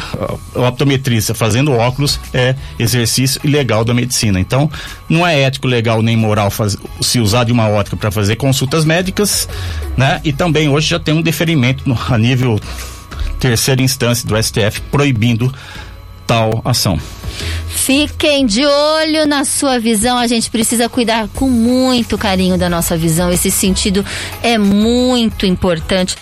a, 0.56 0.60
o 0.60 0.68
optometrista 0.68 1.34
fazendo 1.34 1.72
óculos 1.72 2.20
é 2.34 2.56
exercício 2.78 3.42
ilegal 3.44 3.84
da 3.84 3.94
medicina. 3.94 4.40
Então, 4.40 4.70
não 5.08 5.26
é 5.26 5.42
ético, 5.42 5.68
legal 5.68 6.02
nem 6.02 6.16
moral 6.16 6.52
faz, 6.52 6.78
se 7.02 7.20
usar 7.20 7.46
de 7.46 7.52
uma 7.52 7.68
ótica 7.68 7.98
para 7.98 8.12
fazer 8.12 8.36
consultas 8.36 8.86
médicas, 8.86 9.50
né? 9.98 10.22
E 10.24 10.32
também 10.32 10.70
hoje 10.70 10.88
já 10.88 11.00
já 11.00 11.04
tem 11.04 11.14
um 11.14 11.22
deferimento 11.22 11.88
no, 11.88 11.98
a 12.10 12.18
nível 12.18 12.60
terceira 13.40 13.82
instância 13.82 14.28
do 14.28 14.42
STF 14.42 14.82
proibindo 14.92 15.54
tal 16.28 16.62
ação. 16.64 17.00
Fiquem 17.70 18.46
de 18.46 18.66
olho 18.66 19.26
na 19.26 19.46
sua 19.46 19.80
visão. 19.80 20.18
A 20.18 20.28
gente 20.28 20.52
precisa 20.52 20.90
cuidar 20.90 21.28
com 21.30 21.50
muito 21.50 22.18
carinho 22.18 22.58
da 22.58 22.70
nossa 22.70 22.98
visão. 22.98 23.32
Esse 23.32 23.50
sentido 23.50 24.06
é 24.44 24.58
muito 24.58 25.46
importante. 25.46 26.18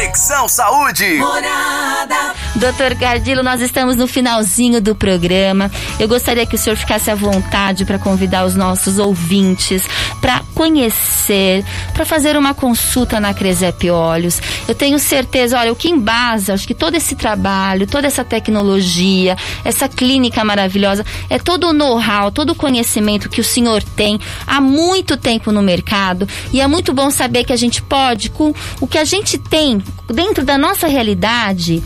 Conexão 0.00 0.48
Saúde. 0.48 1.18
Morada. 1.18 2.34
Doutor 2.56 2.94
Gardilo, 2.94 3.42
nós 3.42 3.60
estamos 3.60 3.96
no 3.96 4.06
finalzinho 4.06 4.80
do 4.80 4.94
programa. 4.94 5.70
Eu 5.98 6.08
gostaria 6.08 6.46
que 6.46 6.54
o 6.54 6.58
senhor 6.58 6.76
ficasse 6.76 7.10
à 7.10 7.14
vontade 7.14 7.84
para 7.84 7.98
convidar 7.98 8.46
os 8.46 8.54
nossos 8.56 8.98
ouvintes 8.98 9.86
para 10.20 10.42
conhecer, 10.54 11.64
para 11.94 12.04
fazer 12.04 12.36
uma 12.36 12.54
consulta 12.54 13.18
na 13.18 13.32
Cresep 13.32 13.90
Olhos. 13.90 14.40
Eu 14.68 14.74
tenho 14.74 14.98
certeza, 14.98 15.58
olha, 15.58 15.72
o 15.72 15.76
que 15.76 15.88
embasa, 15.88 16.52
acho 16.52 16.66
que 16.66 16.74
todo 16.74 16.94
esse 16.94 17.14
trabalho, 17.14 17.86
toda 17.86 18.06
essa 18.06 18.22
tecnologia, 18.22 19.36
essa 19.64 19.88
clínica 19.88 20.44
maravilhosa, 20.44 21.04
é 21.28 21.38
todo 21.38 21.68
o 21.68 21.72
know-how, 21.72 22.30
todo 22.30 22.50
o 22.50 22.54
conhecimento 22.54 23.28
que 23.28 23.40
o 23.40 23.44
senhor 23.44 23.82
tem 23.82 24.20
há 24.46 24.60
muito 24.60 25.16
tempo 25.16 25.50
no 25.50 25.62
mercado. 25.62 26.28
E 26.52 26.60
é 26.60 26.66
muito 26.66 26.92
bom 26.92 27.10
saber 27.10 27.44
que 27.44 27.52
a 27.52 27.56
gente 27.56 27.80
pode, 27.82 28.30
com 28.30 28.54
o 28.80 28.86
que 28.86 28.98
a 28.98 29.04
gente 29.04 29.38
tem 29.38 29.82
dentro 30.12 30.44
da 30.44 30.56
nossa 30.58 30.86
realidade, 30.86 31.82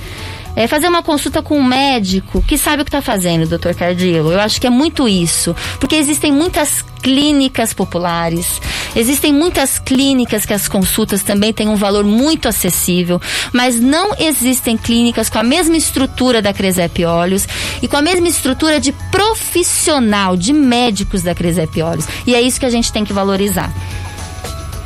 é 0.57 0.69
fazer 0.69 0.89
uma 0.89 1.03
consulta 1.03 1.43
com 1.43 1.59
um 1.59 1.65
médico 1.65 2.41
que 2.43 2.57
sabe 2.57 2.83
o 2.83 2.85
que 2.85 2.89
está 2.89 3.03
fazendo, 3.03 3.49
doutor 3.49 3.75
Cardilo. 3.75 4.33
Eu 4.33 4.41
acho 4.41 4.61
que 4.61 4.67
é 4.67 4.71
muito 4.71 5.09
isso. 5.09 5.55
Porque 5.81 5.97
existem 5.97 6.31
muitas 6.31 6.85
clínicas 7.03 7.75
populares, 7.75 8.61
existem 8.97 9.31
muitas 9.31 9.79
clínicas 9.79 10.47
que 10.47 10.55
as 10.55 10.67
consultas 10.67 11.23
também 11.23 11.53
têm 11.53 11.69
um 11.69 11.77
valor 11.77 12.03
muito 12.03 12.49
acessível, 12.49 13.21
mas 13.53 13.79
não 13.79 14.15
existem 14.19 14.75
clínicas 14.75 15.29
com 15.29 15.39
a 15.39 15.43
mesma 15.43 15.77
estrutura 15.77 16.41
da 16.41 16.55
Cresep 16.55 17.05
Olhos 17.05 17.47
e 17.83 17.89
com 17.89 17.99
a 17.99 18.03
mesma 18.03 18.27
estrutura 18.27 18.81
de 18.81 18.93
profissional, 19.11 20.35
de 20.35 20.55
médicos 20.55 21.23
da 21.23 21.35
Cresep 21.35 21.83
Olhos. 21.83 22.07
E 22.27 22.35
é 22.35 22.41
isso 22.41 22.59
que 22.59 22.67
a 22.67 22.71
gente 22.71 22.91
tem 22.91 23.05
que 23.05 23.13
valorizar. 23.13 23.71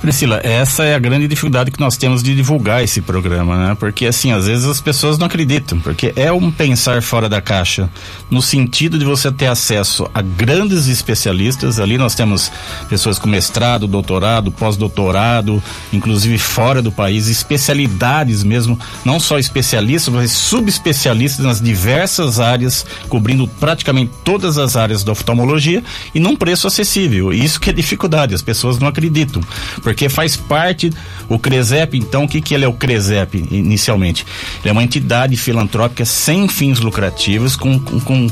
Priscila, 0.09 0.41
essa 0.43 0.85
é 0.85 0.95
a 0.95 0.99
grande 0.99 1.29
dificuldade 1.29 1.71
que 1.71 1.79
nós 1.79 1.99
temos 1.99 2.23
de 2.23 2.35
divulgar 2.35 2.83
esse 2.83 3.03
programa, 3.03 3.69
né? 3.69 3.77
Porque 3.79 4.07
assim, 4.07 4.33
às 4.33 4.47
vezes 4.47 4.65
as 4.65 4.81
pessoas 4.81 5.19
não 5.19 5.27
acreditam, 5.27 5.79
porque 5.81 6.15
é 6.17 6.33
um 6.33 6.51
pensar 6.51 7.03
fora 7.03 7.29
da 7.29 7.43
caixa, 7.43 7.91
no 8.31 8.41
sentido 8.41 8.99
de 8.99 9.05
você 9.05 9.31
ter 9.31 9.49
acesso 9.49 10.09
a 10.15 10.23
grandes 10.23 10.87
especialistas. 10.87 11.79
Ali 11.79 11.99
nós 11.99 12.15
temos 12.15 12.51
pessoas 12.89 13.19
com 13.19 13.29
mestrado, 13.29 13.87
doutorado, 13.87 14.51
pós-doutorado, 14.51 15.63
inclusive 15.93 16.39
fora 16.39 16.81
do 16.81 16.91
país, 16.91 17.29
especialidades 17.29 18.43
mesmo, 18.43 18.81
não 19.05 19.21
só 19.21 19.39
especialistas, 19.39 20.15
mas 20.15 20.33
subespecialistas 20.33 21.45
nas 21.45 21.61
diversas 21.61 22.41
áreas, 22.41 22.87
cobrindo 23.11 23.47
praticamente 23.61 24.13
todas 24.25 24.57
as 24.57 24.75
áreas 24.75 25.05
da 25.05 25.13
oftalmologia 25.13 25.85
e 26.15 26.19
num 26.19 26.35
preço 26.35 26.67
acessível. 26.67 27.31
Isso 27.31 27.61
que 27.61 27.69
é 27.69 27.75
dificuldade, 27.75 28.35
as 28.35 28.41
pessoas 28.41 28.79
não 28.79 28.89
acreditam 28.89 29.43
porque 29.83 29.98
faz 30.07 30.37
parte 30.37 30.93
o 31.31 31.39
CRESEP, 31.39 31.97
então 31.97 32.25
o 32.25 32.29
que 32.29 32.43
que 32.43 32.53
ele 32.53 32.67
é 32.67 32.69
o 32.69 32.75
CRESEP 32.75 33.47
inicialmente? 33.51 34.27
Ele 34.61 34.69
é 34.69 34.73
uma 34.73 34.85
entidade 34.85 35.35
filantrópica 35.35 36.05
sem 36.05 36.47
fins 36.47 36.79
lucrativos 36.79 37.57
com, 37.57 37.79
com, 37.79 37.99
com 38.01 38.27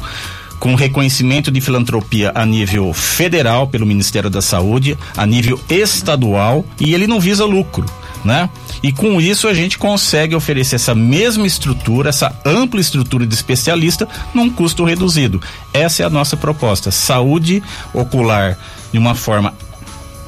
com 0.58 0.74
reconhecimento 0.74 1.50
de 1.50 1.60
filantropia 1.60 2.32
a 2.34 2.44
nível 2.44 2.92
federal 2.92 3.66
pelo 3.66 3.86
Ministério 3.86 4.30
da 4.30 4.40
Saúde, 4.40 4.98
a 5.16 5.26
nível 5.26 5.60
estadual 5.68 6.64
e 6.80 6.94
ele 6.94 7.06
não 7.06 7.20
visa 7.20 7.44
lucro, 7.44 7.84
né? 8.24 8.48
E 8.82 8.92
com 8.92 9.20
isso 9.20 9.48
a 9.48 9.54
gente 9.54 9.78
consegue 9.78 10.34
oferecer 10.34 10.76
essa 10.76 10.94
mesma 10.94 11.46
estrutura, 11.46 12.08
essa 12.08 12.34
ampla 12.44 12.80
estrutura 12.80 13.26
de 13.26 13.34
especialista 13.34 14.08
num 14.34 14.50
custo 14.50 14.84
reduzido. 14.84 15.40
Essa 15.72 16.02
é 16.02 16.06
a 16.06 16.10
nossa 16.10 16.36
proposta, 16.36 16.90
saúde 16.90 17.62
ocular 17.92 18.58
de 18.92 18.98
uma 18.98 19.14
forma 19.14 19.54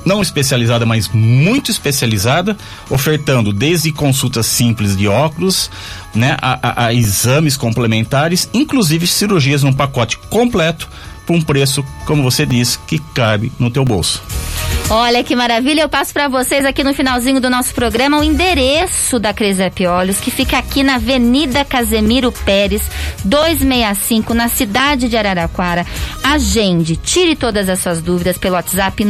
não 0.08 0.22
especializada, 0.22 0.86
mas 0.86 1.08
muito 1.12 1.70
especializada, 1.70 2.56
ofertando 2.88 3.52
desde 3.52 3.92
consultas 3.92 4.46
simples 4.46 4.96
de 4.96 5.06
óculos, 5.06 5.70
né, 6.14 6.36
a, 6.40 6.58
a, 6.62 6.86
a 6.86 6.94
exames 6.94 7.56
complementares, 7.56 8.48
inclusive 8.54 9.06
cirurgias 9.06 9.62
num 9.62 9.72
pacote 9.72 10.18
completo 10.30 10.88
por 11.26 11.36
um 11.36 11.42
preço, 11.42 11.84
como 12.06 12.22
você 12.22 12.46
disse, 12.46 12.78
que 12.86 12.98
cabe 13.14 13.52
no 13.58 13.70
teu 13.70 13.84
bolso. 13.84 14.22
Olha 14.90 15.22
que 15.22 15.36
maravilha, 15.36 15.82
eu 15.82 15.88
passo 15.88 16.14
para 16.14 16.28
vocês 16.28 16.64
aqui 16.64 16.82
no 16.82 16.94
finalzinho 16.94 17.42
do 17.42 17.50
nosso 17.50 17.74
programa 17.74 18.18
o 18.18 18.24
endereço 18.24 19.18
da 19.18 19.34
Cresep 19.34 19.86
Olhos, 19.86 20.18
que 20.18 20.30
fica 20.30 20.56
aqui 20.56 20.82
na 20.82 20.94
Avenida 20.94 21.62
Casemiro 21.62 22.32
Pérez, 22.32 22.80
265, 23.22 24.32
na 24.32 24.48
cidade 24.48 25.06
de 25.06 25.14
Araraquara. 25.14 25.84
Agende, 26.24 26.96
tire 26.96 27.36
todas 27.36 27.68
as 27.68 27.80
suas 27.80 28.00
dúvidas 28.00 28.38
pelo 28.38 28.54
WhatsApp 28.54 29.04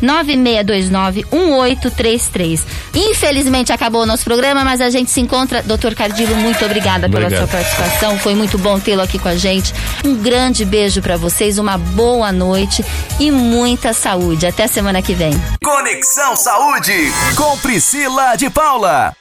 996291833. 0.00 2.60
Infelizmente 2.94 3.74
acabou 3.74 4.00
o 4.02 4.06
nosso 4.06 4.24
programa, 4.24 4.64
mas 4.64 4.80
a 4.80 4.88
gente 4.88 5.10
se 5.10 5.20
encontra. 5.20 5.62
Doutor 5.62 5.94
Cardilo, 5.94 6.34
muito 6.36 6.64
obrigada 6.64 7.06
pela 7.06 7.26
Obrigado. 7.26 7.46
sua 7.46 7.58
participação. 7.58 8.18
Foi 8.18 8.34
muito 8.34 8.56
bom 8.56 8.80
tê-lo 8.80 9.02
aqui 9.02 9.18
com 9.18 9.28
a 9.28 9.36
gente. 9.36 9.74
Um 10.06 10.14
grande 10.14 10.64
beijo 10.64 11.02
para 11.02 11.18
vocês, 11.18 11.58
uma 11.58 11.76
boa 11.76 12.32
noite 12.32 12.82
e 13.20 13.30
muita 13.30 13.92
saúde. 13.92 14.46
Até 14.46 14.66
semana 14.86 15.02
que 15.02 15.14
vem. 15.14 15.32
Conexão 15.64 16.36
Saúde 16.36 17.10
com 17.36 17.58
Priscila 17.58 18.36
de 18.36 18.48
Paula. 18.48 19.16